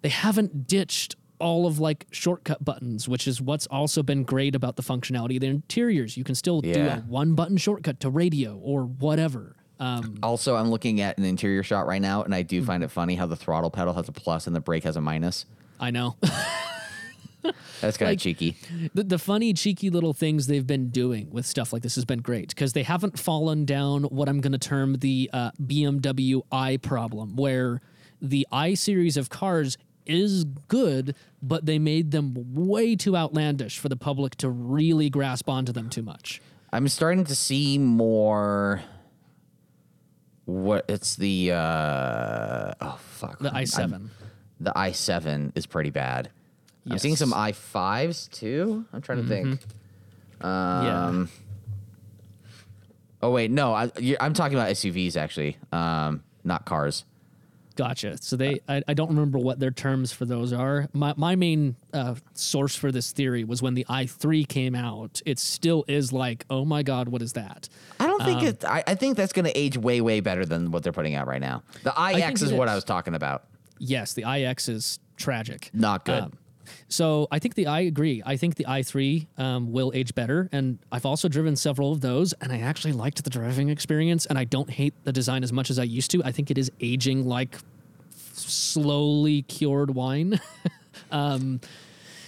[0.00, 4.76] They haven't ditched all of like shortcut buttons, which is what's also been great about
[4.76, 6.16] the functionality of the interiors.
[6.16, 9.56] You can still do a one button shortcut to radio or whatever.
[9.78, 12.90] Um, Also, I'm looking at an interior shot right now, and I do find it
[12.90, 15.46] funny how the throttle pedal has a plus and the brake has a minus.
[15.80, 16.16] I know.
[17.80, 18.56] That's kind of Like- cheeky.
[18.92, 22.20] the, the funny, cheeky little things they've been doing with stuff like this has been
[22.20, 26.76] great because they haven't fallen down what I'm going to term the uh, BMW i
[26.76, 27.80] problem, where
[28.20, 29.78] the i series of cars
[30.10, 35.48] is good, but they made them way too outlandish for the public to really grasp
[35.48, 36.40] onto them too much.
[36.72, 38.82] I'm starting to see more
[40.44, 44.08] what it's the uh oh fuck The I'm- i7.
[44.60, 46.30] the i7 is pretty bad.
[46.90, 47.30] I'm seeing Mm-hmm.
[47.30, 48.84] some i5s too.
[48.92, 49.60] I'm trying to think.
[50.40, 51.28] Um,
[53.22, 57.04] Oh wait, no, I, I'm talking about SUVs actually, um, not cars.
[57.80, 58.18] Gotcha.
[58.20, 60.86] So they, I, I don't remember what their terms for those are.
[60.92, 65.22] My my main uh, source for this theory was when the i3 came out.
[65.24, 67.70] It still is like, oh my god, what is that?
[67.98, 68.64] I don't Um, think it.
[68.66, 71.26] I, I think that's going to age way way better than what they're putting out
[71.26, 71.62] right now.
[71.82, 73.44] The iX is what I was talking about.
[73.78, 75.70] Yes, the iX is tragic.
[75.72, 76.24] Not good.
[76.24, 76.32] Um,
[76.88, 78.22] so I think the I agree.
[78.24, 82.32] I think the i3 um, will age better, and I've also driven several of those,
[82.40, 85.70] and I actually liked the driving experience, and I don't hate the design as much
[85.70, 86.22] as I used to.
[86.24, 87.56] I think it is aging like
[88.32, 90.40] slowly cured wine,
[91.10, 91.60] um,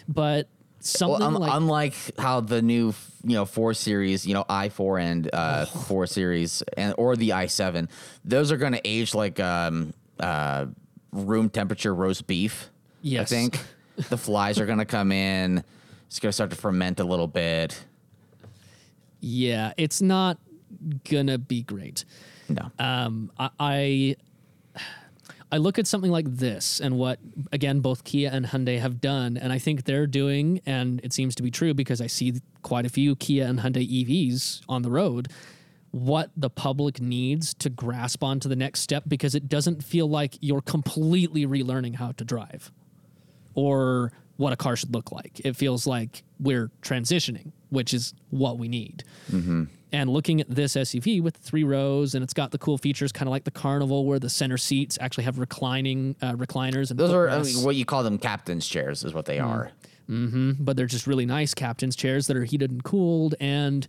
[0.09, 0.49] but
[0.81, 5.01] something Well, un- like unlike how the new, you know, four series, you know, i4
[5.03, 5.79] and uh, Oh.
[5.81, 7.89] four series, and or the i7,
[8.25, 10.67] those are going to age like um, uh,
[11.13, 12.71] room temperature roast beef.
[13.01, 13.31] Yes.
[13.33, 13.61] I think
[14.09, 15.63] the flies are going to come in.
[16.07, 17.85] It's going to start to ferment a little bit.
[19.21, 20.39] yeah, it's not
[21.09, 22.05] gonna be great.
[22.49, 24.17] No, um, I, I
[25.51, 27.19] I look at something like this and what
[27.53, 31.35] again both Kia and Hyundai have done, and I think they're doing, and it seems
[31.37, 34.91] to be true because I see quite a few Kia and Hyundai EVs on the
[34.91, 35.29] road.
[35.93, 40.39] What the public needs to grasp onto the next step because it doesn't feel like
[40.41, 42.73] you're completely relearning how to drive
[43.55, 45.41] or what a car should look like.
[45.45, 49.05] It feels like we're transitioning, which is what we need.
[49.31, 49.65] Mm-hmm.
[49.95, 53.29] And looking at this SUV with three rows, and it's got the cool features, kind
[53.29, 57.13] of like the Carnival, where the center seats actually have reclining uh, recliners and those
[57.13, 59.47] are I mean, what you call them captain's chairs, is what they mm.
[59.47, 59.71] are.
[60.09, 63.35] Mm-hmm, but they're just really nice captain's chairs that are heated and cooled.
[63.39, 63.87] And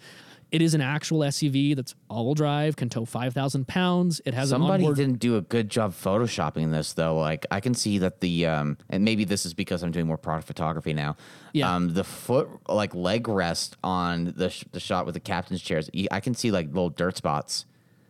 [0.53, 4.21] it is an actual SUV that's all-wheel drive, can tow five thousand pounds.
[4.23, 4.97] It has Somebody onboard.
[4.97, 7.17] didn't do a good job photoshopping this though.
[7.17, 10.17] Like I can see that the um and maybe this is because I'm doing more
[10.17, 11.17] product photography now.
[11.53, 11.75] Yeah.
[11.75, 15.89] Um the foot like leg rest on the sh- the shot with the captain's chairs.
[16.11, 17.65] I can see like little dirt spots.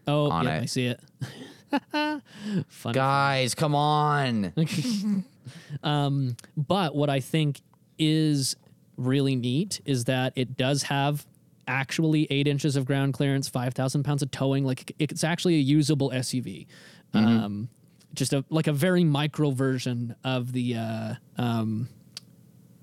[0.06, 0.62] oh, on yeah, it.
[0.62, 1.00] I see it.
[2.68, 2.94] Funny.
[2.94, 4.54] Guys, come on.
[5.84, 7.60] Um, but what I think
[8.00, 8.56] is
[8.96, 11.26] really neat is that it does have
[11.68, 14.66] actually eight inches of ground clearance, 5,000 pounds of towing.
[14.66, 16.68] Like it's actually a usable SUV.
[17.14, 17.70] Um,
[18.14, 21.89] just a like a very micro version of the uh, um,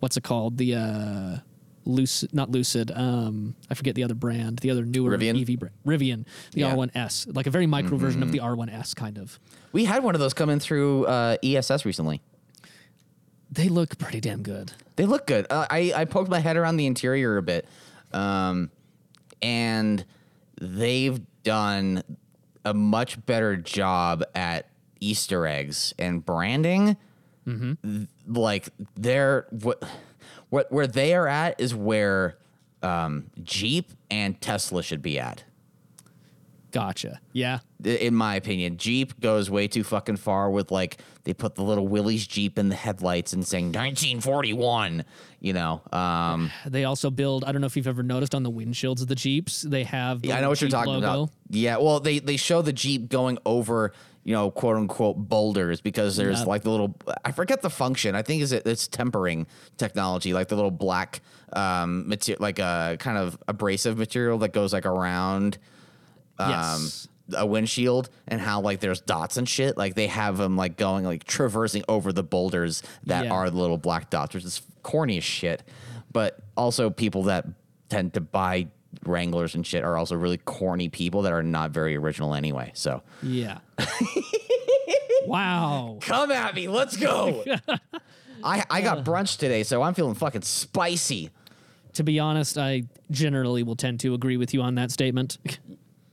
[0.00, 0.56] what's it called?
[0.58, 1.36] The uh,
[1.84, 2.90] Lucid, not Lucid.
[2.94, 5.40] Um, I forget the other brand, the other newer Rivian?
[5.40, 6.74] EV brand, Rivian, the Yeah.
[6.74, 9.38] R1S, like a very micro version of the R1S, kind of.
[9.72, 12.20] We had one of those coming through uh, ESS recently.
[13.52, 14.72] They look pretty damn good.
[14.96, 15.46] They look good.
[15.50, 17.66] Uh, I I poked my head around the interior a bit,
[18.12, 18.70] um,
[19.42, 20.04] and
[20.60, 22.02] they've done
[22.64, 24.68] a much better job at
[25.00, 26.96] Easter eggs and branding.
[27.46, 29.82] Th- Like they're what
[30.50, 32.36] what where they are at is where
[32.82, 35.44] um, Jeep and Tesla should be at.
[36.70, 37.20] Gotcha.
[37.32, 37.60] Yeah.
[37.84, 38.76] in my opinion.
[38.76, 42.68] Jeep goes way too fucking far with like they put the little Willys Jeep in
[42.68, 45.04] the headlights and saying 1941.
[45.40, 47.44] You know, um, They also build.
[47.44, 50.20] I don't know if you've ever noticed on the windshields of the Jeeps, they have.
[50.22, 51.06] The yeah, I know what you're talking logo.
[51.22, 51.30] about.
[51.48, 53.92] Yeah, well, they they show the Jeep going over
[54.22, 56.46] you know quote unquote boulders because there's Yep.
[56.46, 56.94] like the little
[57.24, 58.14] I forget the function.
[58.14, 59.46] I think is it it's tempering
[59.78, 61.22] technology like the little black
[61.54, 65.56] um material like a kind of abrasive material that goes like around
[66.40, 66.50] um,
[66.82, 67.08] Yes.
[67.36, 69.76] a windshield and how like there's dots and shit.
[69.76, 73.32] Like they have them like going like traversing over the boulders that Yeah.
[73.32, 75.62] are the little black dots, which is corny as shit.
[76.12, 77.46] But also people that
[77.88, 78.68] tend to buy
[79.04, 82.72] Wranglers and shit are also really corny people that are not very original anyway.
[82.74, 83.58] So Yeah.
[85.26, 85.98] wow.
[86.00, 87.44] come at me, let's go.
[88.44, 91.30] I I got brunch today, so I'm feeling fucking spicy.
[91.94, 95.38] To be honest, I generally will tend to agree with you on that statement.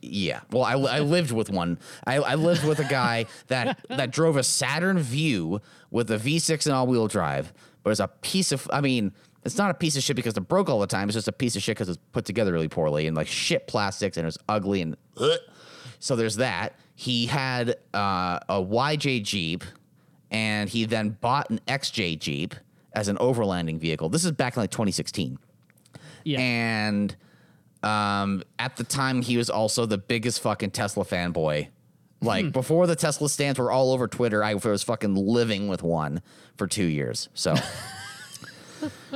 [0.10, 0.42] Yeah.
[0.52, 1.80] Well, I, I lived with one.
[2.06, 5.60] I, I lived with a guy that that drove a Saturn Vue
[5.92, 7.54] with a V6 and all-wheel drive,
[7.84, 8.68] but it's a piece of.
[8.74, 11.08] I mean, it's not a piece of shit because it broke all the time.
[11.08, 13.68] It's just a piece of shit because it's put together really poorly and like shit
[13.68, 14.98] plastics and it was ugly and.
[15.18, 15.40] Ugh.
[16.00, 16.74] So there's that.
[16.96, 19.64] He had uh, a YJ Jeep,
[20.32, 22.56] and he then bought an XJ Jeep
[22.94, 24.10] as an overlanding vehicle.
[24.10, 25.38] This is back in like 2016
[26.24, 26.40] Yeah.
[26.40, 27.16] and
[27.84, 31.70] um, at the time he was also the biggest fucking Tesla fanboy.
[32.20, 36.24] Like before the Tesla stands were all over Twitter, I was fucking living with one
[36.58, 37.30] for two years.
[37.36, 37.54] So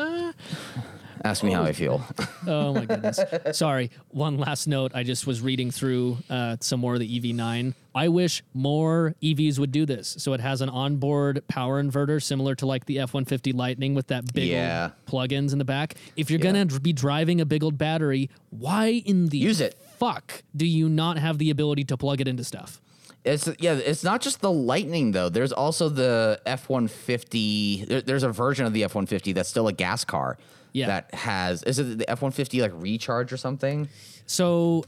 [1.24, 2.04] Ask me how I feel.
[2.48, 3.20] Oh my goodness.
[3.54, 3.92] Sorry.
[4.10, 4.94] One last note.
[4.96, 7.76] I just was reading through uh, some more of the EV9.
[7.94, 10.16] I wish more EVs would do this.
[10.18, 14.34] So it has an onboard power inverter similar to like the F-150 Lightning with that
[14.34, 14.86] big Yeah.
[14.86, 15.96] old plug-ins in the back.
[16.18, 16.52] If you're Yeah.
[16.66, 19.76] gonna be driving a big old battery, why in the Use it.
[20.00, 22.82] fuck do you not have the ability to plug it into stuff?
[23.24, 25.30] It's yeah, it's not just the Lightning though.
[25.30, 27.86] There's also the F one fifty.
[27.86, 30.40] There's a version of the F one fifty that's still a gas car.
[30.74, 30.88] Yeah.
[30.88, 33.90] That has is it the F one fifty like recharge or something?
[34.26, 34.84] So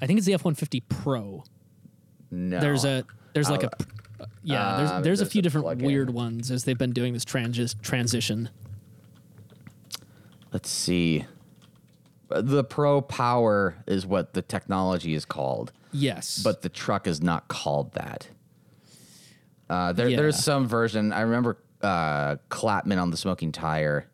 [0.00, 1.44] I think it's the F-150 Pro.
[2.30, 2.58] No.
[2.60, 3.04] There's a
[3.34, 3.70] there's like a
[4.42, 7.24] yeah, there's uh, there's a few a different weird ones as they've been doing this
[7.24, 8.48] transi- transition.
[10.52, 11.26] let's see.
[12.28, 16.40] The Pro Power is what the technology is called, Yes.
[16.42, 18.28] but the truck is not called that.
[19.68, 20.16] Uh, there, Yeah.
[20.16, 21.12] There's some version.
[21.12, 24.06] I remember uh, Klapman on the Smoking Tire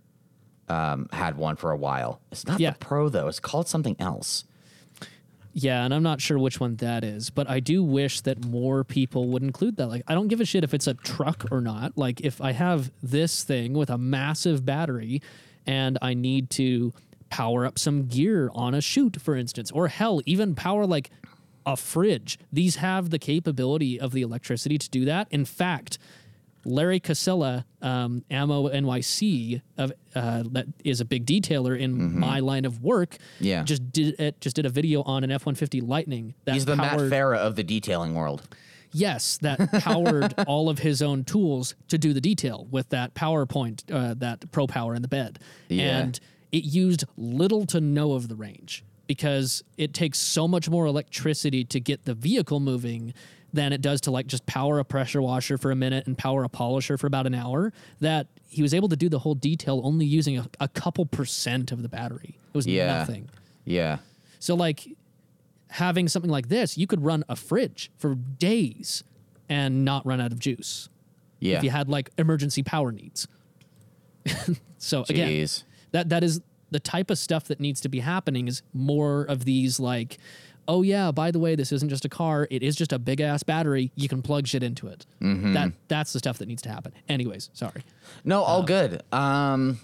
[0.68, 2.20] um, had one for a while.
[2.32, 2.72] It's not Yeah.
[2.72, 3.28] the Pro though.
[3.28, 4.44] It's called something else.
[5.58, 8.84] Yeah, and I'm not sure which one that is, but I do wish that more
[8.84, 9.86] people would include that.
[9.86, 11.96] Like, I don't give a shit if it's a truck or not.
[11.96, 15.22] Like, if I have this thing with a massive battery
[15.66, 16.92] and I need to
[17.30, 21.10] power up some gear on a shoot, for instance, or hell, even power like
[21.64, 25.26] a fridge, these have the capability of the electricity to do that.
[25.30, 25.96] In fact,
[26.66, 32.64] Larry Kosilla, um, Ammo NYC, of uh, that is a big detailer in my line
[32.64, 33.10] of work.
[33.38, 33.44] Mm-hmm.
[33.44, 33.62] Yeah.
[33.62, 34.40] just did it.
[34.40, 37.12] Just did a video on an F one fifty Lightning that He's the Matt powered.
[37.12, 38.48] Farah of the detailing world.
[38.92, 43.82] yes, that powered all of his own tools to do the detail with that PowerPoint,
[43.92, 45.38] uh, that Pro Power in the bed,
[45.68, 45.98] Yeah.
[45.98, 46.18] and
[46.52, 51.62] it used little to no of the range because it takes so much more electricity
[51.64, 53.12] to get the vehicle moving
[53.52, 56.44] than it does to like just power a pressure washer for a minute and power
[56.44, 59.80] a polisher for about an hour that he was able to do the whole detail
[59.84, 62.98] only using a, a couple percent of the battery it was Yeah.
[62.98, 63.28] nothing
[63.64, 63.98] Yeah.
[64.40, 64.86] so like
[65.70, 69.02] having something like this you could run a fridge for days
[69.48, 70.88] and not run out of juice
[71.40, 71.58] Yeah.
[71.58, 73.26] if you had like emergency power needs
[74.78, 75.62] so again Jeez.
[75.92, 76.40] that that is
[76.70, 80.18] the type of stuff that needs to be happening is more of these like
[80.68, 83.20] oh yeah by the way this isn't just a car it is just a big
[83.20, 85.52] ass battery you can plug shit into it Mm-hmm.
[85.54, 87.82] that that's the stuff that needs to happen anyways sorry
[88.24, 89.02] No, all Uh, good.
[89.12, 89.78] Um,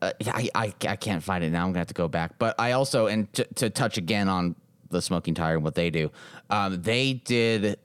[0.00, 1.62] uh, I, I I can't find it now.
[1.64, 2.38] I'm gonna have to go back.
[2.38, 4.56] But I also and to, to touch again on
[4.90, 6.10] the smoking tire and what they do.
[6.50, 7.78] Um, they did.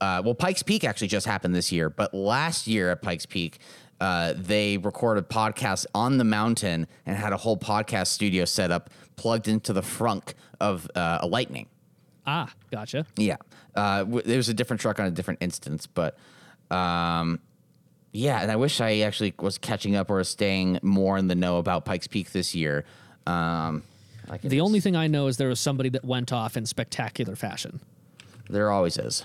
[0.00, 3.58] Uh, well, Pikes Peak actually just happened this year, but last year at Pikes Peak,
[4.00, 8.88] uh, they recorded podcasts on the mountain and had a whole podcast studio set up
[9.16, 11.66] plugged into the front of uh, a Lightning.
[12.26, 13.36] ah gotcha Yeah.
[13.74, 16.16] Uh, w- a different truck on a different instance, but
[16.70, 17.40] um,
[18.12, 21.58] yeah, and I wish I actually was catching up or staying more in the know
[21.58, 22.84] about Pikes Peak this year.
[23.26, 23.82] Um,
[24.30, 26.64] I can the only thing i know is there was somebody that went off in
[26.64, 27.80] spectacular fashion
[28.48, 29.24] there always is.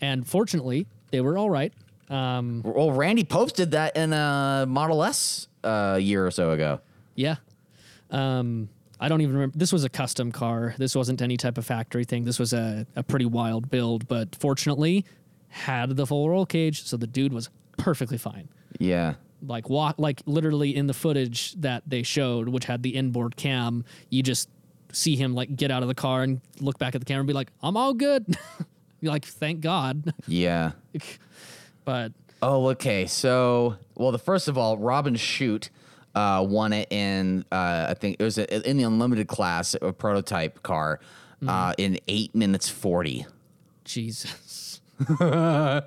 [0.00, 1.72] and fortunately they were all right
[2.10, 6.50] um, Well, Randy Pobst did that in a Model S uh, a year or so
[6.50, 6.80] ago.
[7.14, 7.36] Yeah.
[8.10, 8.68] Um,
[9.02, 9.58] I don't even remember.
[9.58, 10.76] This was a custom car.
[10.78, 12.22] This wasn't any type of factory thing.
[12.24, 15.04] This was a, a pretty wild build, but fortunately,
[15.48, 18.48] had the full roll cage, so the dude was perfectly fine.
[18.78, 19.14] Yeah.
[19.44, 23.84] Like walk, like literally in the footage that they showed, which had the inboard cam,
[24.08, 24.48] you just
[24.92, 27.26] see him like get out of the car and look back at the camera and
[27.26, 28.24] be like, "I'm all good."
[29.00, 30.72] You're like, "Thank God," Yeah.
[31.84, 33.06] but Oh, okay.
[33.06, 35.70] So, well, the first of all, Robin Shute
[36.14, 39.92] uh, won it in uh, I think it was a, in the unlimited class, a
[39.92, 41.00] prototype car,
[41.46, 43.26] uh, in eight minutes forty.
[43.84, 44.80] Jesus,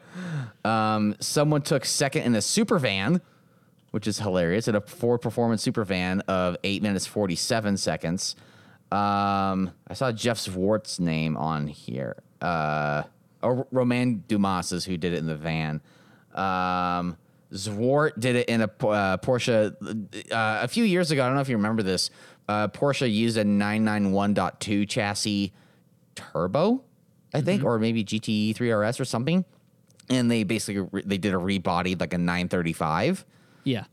[1.19, 3.21] Someone took second in a super van,
[3.91, 8.35] which is hilarious, in a Ford Performance super van of eight minutes forty seven seconds.
[8.91, 12.17] Um, I saw Jeff Zwart's name on here.
[12.41, 13.03] Uh,
[13.41, 15.81] or Romain Dumas is who did it in the van.
[16.33, 17.17] Um,
[17.55, 19.75] Zwart did it in a uh, Porsche
[20.31, 21.23] uh, a few years ago.
[21.23, 22.09] I don't know if you remember this.
[22.47, 25.53] Uh, Porsche used a 991.2 chassis
[26.15, 26.83] turbo,
[27.33, 29.45] I think, or maybe GTE 3RS or something.
[30.09, 33.25] And they basically re- they did a rebodied like a 935
[33.65, 33.85] yeah,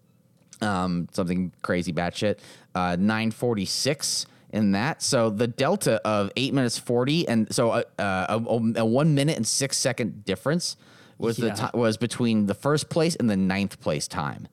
[0.60, 2.38] um, something crazy batshit.
[2.74, 5.02] Uh, 946 in that.
[5.02, 9.14] So the delta of eight minutes 40, and so uh, uh, a, a, a one
[9.14, 10.76] minute and six second difference
[11.18, 11.54] was Yeah.
[11.54, 14.48] the ti was between the first place and the ninth place time,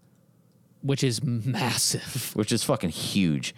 [0.81, 2.31] which is massive.
[2.35, 3.55] which is fucking huge.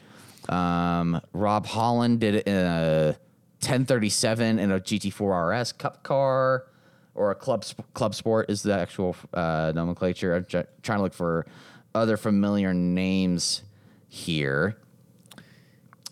[0.50, 3.16] Um, Rob Holland did it in a
[3.62, 6.66] 1037 in a GT4 RS Cup car,
[7.14, 10.34] or a Club Sp- Club Sport is the actual uh, nomenclature.
[10.36, 11.46] I'm try- trying to look for
[11.94, 13.62] other familiar names.
[14.08, 14.78] here.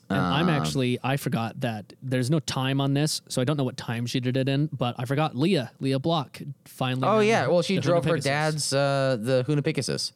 [0.10, 3.57] And I'm Um, actually I forgot that there's no time on this, so I don't
[3.57, 4.68] know what time she did it in.
[4.68, 7.07] But I forgot Lia Lia Block finally.
[7.07, 10.12] Oh yeah, well she drove her dad's uh, the Hoonipigasus.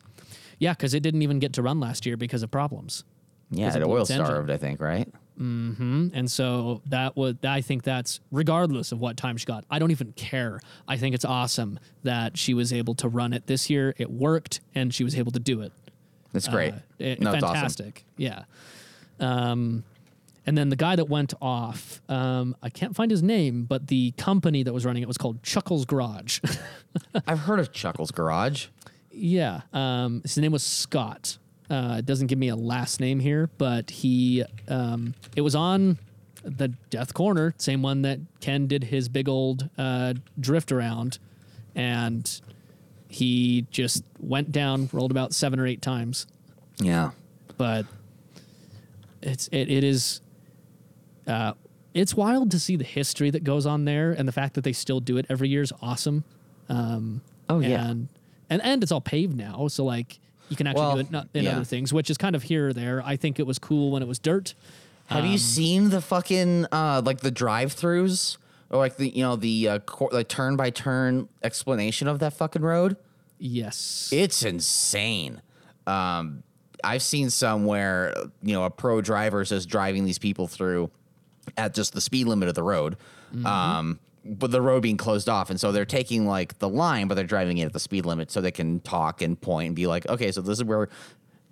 [0.59, 3.03] Yeah, because it didn't even get to run last year because of problems.
[3.51, 5.07] Yeah, it oil starved, I think, right?
[5.39, 6.09] Mm-hmm.
[6.13, 9.65] And so that would I think that's regardless of what time she got.
[9.69, 10.59] I don't even care.
[10.87, 13.93] I think it's awesome that she was able to run it this year.
[13.97, 15.71] It worked, and she was able to do it.
[16.31, 16.73] That's great.
[16.73, 17.55] Uh, it- no, it's awesome.
[17.55, 18.05] fantastic.
[18.17, 18.43] Yeah.
[19.19, 19.83] Um,
[20.45, 24.11] and then the guy that went off, um, I can't find his name, but the
[24.17, 26.39] company that was running it was called Chuckles Garage.
[27.27, 28.67] I've heard of Chuckles Garage.
[29.11, 29.61] yeah.
[29.71, 31.37] Um, his name was Scott.
[31.69, 35.97] Uh, it doesn't give me a last name here, but he, um, it was on
[36.43, 41.19] the Death Corner, same one that Ken did his big old uh, drift around,
[41.73, 42.41] and
[43.07, 46.27] he just went down, rolled about seven or eight times.
[46.79, 47.11] Yeah.
[47.57, 47.85] but
[49.23, 50.21] it's it, it is
[51.27, 51.53] uh,
[51.93, 54.73] it's wild to see the history that goes on there and the fact that they
[54.73, 56.23] still do it every year is awesome.
[56.69, 57.85] Um, Oh, yeah.
[57.89, 58.07] and,
[58.49, 60.19] and and it's all paved now, so like
[60.49, 61.55] you can actually Well, do it in, in yeah.
[61.55, 63.01] other things, which is kind of here or there.
[63.05, 64.53] I think it was cool when it was dirt.
[65.07, 68.37] Have Um, you seen the fucking uh like the drive-throughs
[68.69, 72.33] or like the you know the uh, cor- like turn by turn explanation of that
[72.33, 72.95] fucking road?
[73.39, 75.41] Yes, It's insane.
[75.85, 76.43] Um,
[76.83, 80.91] I've seen some where you know a pro driver is just driving these people through
[81.57, 82.97] at just the speed limit of the road,
[83.45, 87.15] um, but the road being closed off, and so they're taking like the line, but
[87.15, 89.87] they're driving it at the speed limit so they can talk and point and be
[89.87, 90.89] like, okay, so this is where.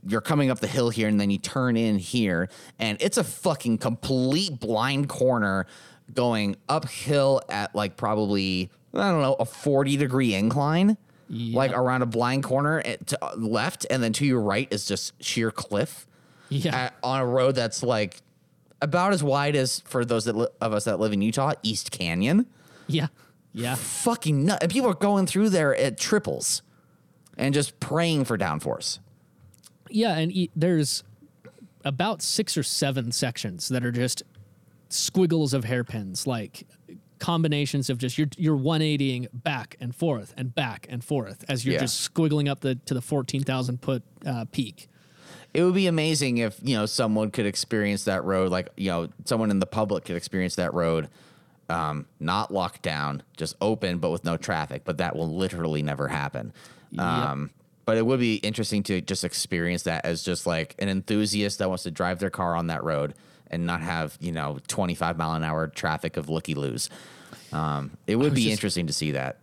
[0.03, 3.23] You're coming up the hill here, and then you turn in here, and it's a
[3.23, 5.67] fucking complete blind corner
[6.11, 10.97] going uphill at like probably I don't know a 40 degree incline
[11.31, 15.13] like around a blind corner to uh, left, and then to your right is just
[15.23, 16.05] sheer cliff
[16.49, 18.17] yeah, at, on a road that's like
[18.81, 21.91] about as wide as for those that li- of us that live in Utah, East
[21.91, 22.47] Canyon.
[22.87, 23.07] yeah,
[23.53, 23.75] yeah.
[23.75, 24.59] Fucking nut.
[24.61, 26.61] And people are going through there at triples
[27.37, 28.99] and just praying for downforce.
[29.89, 31.03] Yeah, and e- there's
[31.85, 34.23] about six or seven sections that are just
[34.89, 36.65] squiggles of hairpins, like
[37.21, 41.75] combinations of just you're you're 180ing back and forth and back and forth as you're
[41.75, 41.81] Yeah.
[41.81, 44.89] just squiggling up the to the 14,000 foot uh, peak.
[45.53, 49.07] It would be amazing if you know someone could experience that road, like you know
[49.25, 51.09] someone in the public could experience that road,
[51.69, 54.81] um, not locked down, just open but with no traffic.
[54.83, 56.51] But that will literally never happen.
[56.97, 57.51] Um,
[57.85, 61.69] but it would be interesting to just experience that as just like an enthusiast that
[61.69, 63.13] wants to drive their car on that road
[63.51, 66.89] and not have you know 25 mile an hour traffic of looky loos.
[67.53, 69.37] Um, it would be just- interesting to see that.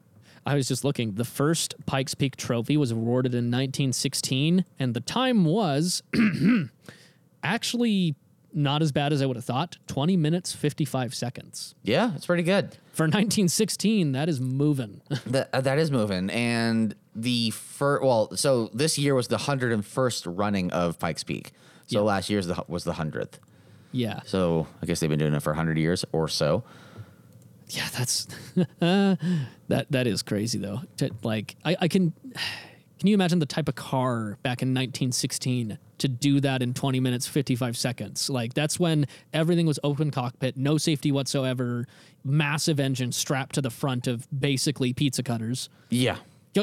[0.47, 1.13] I was just looking.
[1.13, 6.03] The first Pikes Peak trophy was awarded in 1916, and the time was
[7.43, 8.15] actually
[8.55, 11.75] not as bad as I would have thought 20 minutes, 55 seconds.
[11.83, 12.79] Yeah, it's pretty good.
[12.93, 15.03] For 1916, that is moving.
[15.27, 19.73] That uh, that is moving, and the first well, so this year was the hundred
[19.73, 21.53] and first running of Pikes Peak.
[21.89, 22.01] So Yeah.
[22.01, 23.39] last year's the was the hundredth.
[23.93, 24.21] Yeah.
[24.25, 26.65] So I guess they've been doing it for hundred years or so.
[27.69, 28.27] Yeah, that's
[28.81, 30.81] that that is crazy though.
[30.99, 32.13] To, like I, I can
[32.99, 36.99] can you imagine the type of car back in 1916 to do that in 20
[36.99, 38.29] minutes 55 seconds?
[38.29, 41.87] Like that's when everything was open cockpit, no safety whatsoever,
[42.25, 45.69] massive engine strapped to the front of basically pizza cutters.
[45.91, 46.17] Yeah,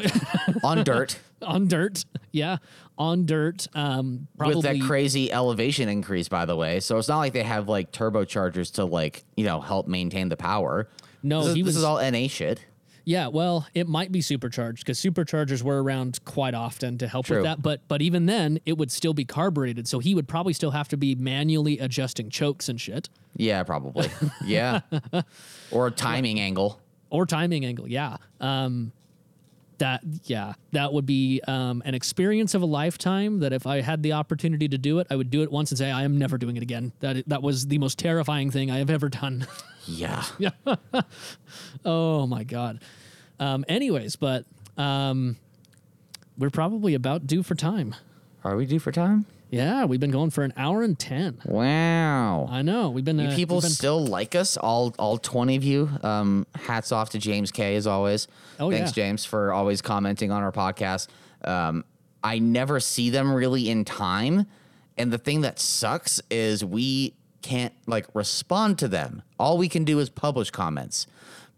[0.63, 2.05] on dirt on dirt.
[2.31, 2.57] Yeah,
[2.97, 3.67] on dirt.
[3.73, 6.80] Um probably with that crazy elevation increase, by the way.
[6.80, 10.38] So it's not like they have like turbochargers to like you know help maintain the
[10.38, 10.89] power.
[11.23, 12.65] No, this is, he this is all NA shit.
[13.07, 17.38] Yeah, well, it might be supercharged because superchargers were around quite often to help True.
[17.38, 17.61] with that.
[17.61, 20.88] But but even then, it would still be carbureted, so he would probably still have
[20.89, 24.09] to be manually adjusting chokes and shit Yeah, probably.
[24.45, 24.81] yeah,
[25.72, 26.81] or timing angle.
[27.11, 27.88] or timing angle.
[27.88, 28.91] Yeah, um,
[29.80, 33.39] that yeah, that would be um, an experience of a lifetime.
[33.39, 35.77] That if I had the opportunity to do it, I would do it once and
[35.77, 36.91] say I am never doing it again.
[36.99, 39.47] That that was the most terrifying thing I have ever done.
[39.88, 40.23] Yeah.
[40.39, 40.49] yeah
[41.85, 42.81] oh my god.
[43.39, 44.45] Um, anyways, but
[44.77, 45.38] um,
[46.39, 47.93] we're probably about due for time.
[48.43, 49.27] Are we due for time?
[49.56, 51.40] Yeah, we've been going for an hour and ten.
[51.45, 52.48] Wow.
[52.52, 53.18] I know we've been.
[53.19, 55.90] You Uh, people we've been- still like us, all all twenty of you.
[56.03, 58.27] Um, hats off to James K as always.
[58.60, 59.03] Oh, Thanks, yeah.
[59.06, 61.07] James, for always commenting on our podcast.
[61.45, 61.86] Um,
[62.23, 64.45] I never see them really in time,
[64.98, 69.22] and the thing that sucks is we can't like respond to them.
[69.40, 71.07] All we can do is publish comments.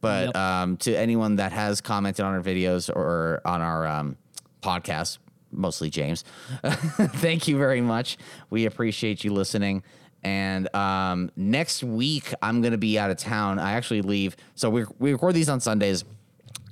[0.02, 0.36] But Yep.
[0.38, 4.18] um, to anyone that has commented on our videos or on our um,
[4.62, 5.18] podcast,
[5.52, 6.24] mostly James.
[6.64, 8.18] Thank you very much.
[8.50, 9.84] We appreciate you listening.
[10.24, 13.60] And um, next week, I'm going to be out of town.
[13.60, 14.36] I actually leave.
[14.56, 16.04] So we, we record these on Sundays.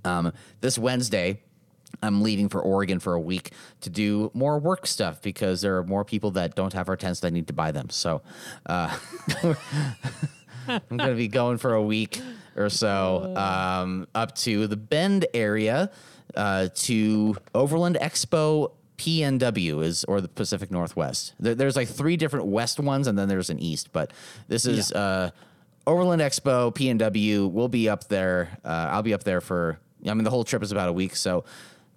[0.04, 1.42] Um, this Wednesday,
[2.02, 5.84] I'm leaving for Oregon for a week to do more work stuff because there are
[5.84, 7.90] more people that don't have our tents that need to buy them.
[7.90, 8.22] So
[8.66, 8.98] uh,
[10.68, 12.20] I'm going to be going for a week
[12.56, 15.92] or so um, up to the Bend area
[16.36, 21.34] uh, to Overland Expo PNW is or the Pacific Northwest.
[21.40, 24.12] There, there's like three different west ones and then there's an east, but
[24.48, 25.00] this is Yeah.
[25.00, 25.30] uh,
[25.88, 27.50] Overland Expo PNW.
[27.52, 28.58] We'll be up there.
[28.64, 29.80] Uh, I'll be up there for.
[30.08, 31.16] I mean, the whole trip is about a week.
[31.16, 31.46] So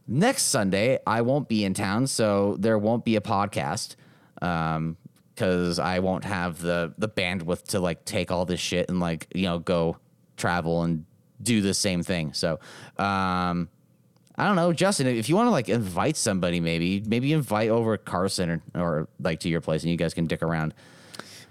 [0.07, 3.97] next Sunday I won't be in town, so there won't be a podcast.
[4.43, 4.97] Um,
[5.35, 9.29] because I won't have the the bandwidth to like take all this shit and like
[9.35, 9.97] you know go
[10.37, 11.05] travel and
[11.41, 12.33] do the same thing.
[12.33, 12.59] So,
[12.99, 13.69] um,
[14.39, 15.07] I don't know, Justin.
[15.09, 19.41] If you want to like invite somebody, maybe maybe invite over Carson or, or like
[19.41, 20.75] to your place, and you guys can dick around.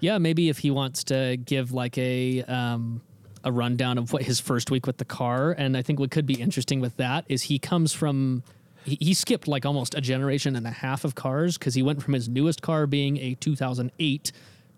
[0.00, 3.02] Yeah, maybe if he wants to give like a um,
[3.44, 6.24] a rundown of what his first week with the car, and I think what could
[6.26, 8.42] be interesting with that is he comes from
[8.84, 12.02] he, he skipped like almost a generation and a half of cars because he went
[12.02, 14.32] from his newest car being a 2008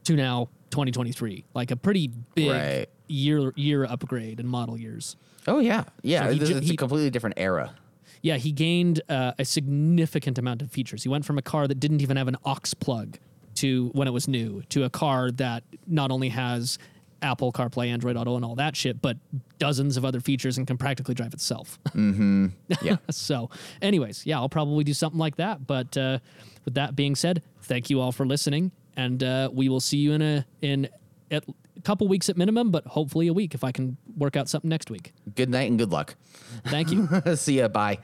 [0.05, 2.87] to now 2023, like a pretty big Right.
[3.07, 5.15] year year upgrade in model years.
[5.47, 6.25] Oh yeah, yeah.
[6.27, 7.73] So he this- ju- it's a completely different era.
[8.23, 11.03] Yeah, he gained uh, a significant amount of features.
[11.03, 13.19] He went from a car that didn't even have an aux plug
[13.57, 16.79] to when it was new to a car that not only has
[17.23, 19.17] Apple CarPlay, Android Auto, and all that shit, but
[19.59, 21.79] dozens of other features and can practically drive itself.
[22.83, 22.97] Yeah.
[23.11, 23.51] so,
[23.83, 25.67] anyways, yeah, I'll probably do something like that.
[25.67, 26.19] But uh,
[26.65, 30.13] with that being said, thank you all for listening, and uh, we will see you
[30.13, 30.89] in a in
[31.31, 31.45] at
[31.81, 34.69] a couple weeks at minimum, but hopefully a week if I can work out something
[34.69, 35.13] next week.
[35.35, 36.15] good night and good luck.
[36.67, 37.09] Thank you.
[37.37, 37.69] See ya.
[37.69, 37.99] Bye.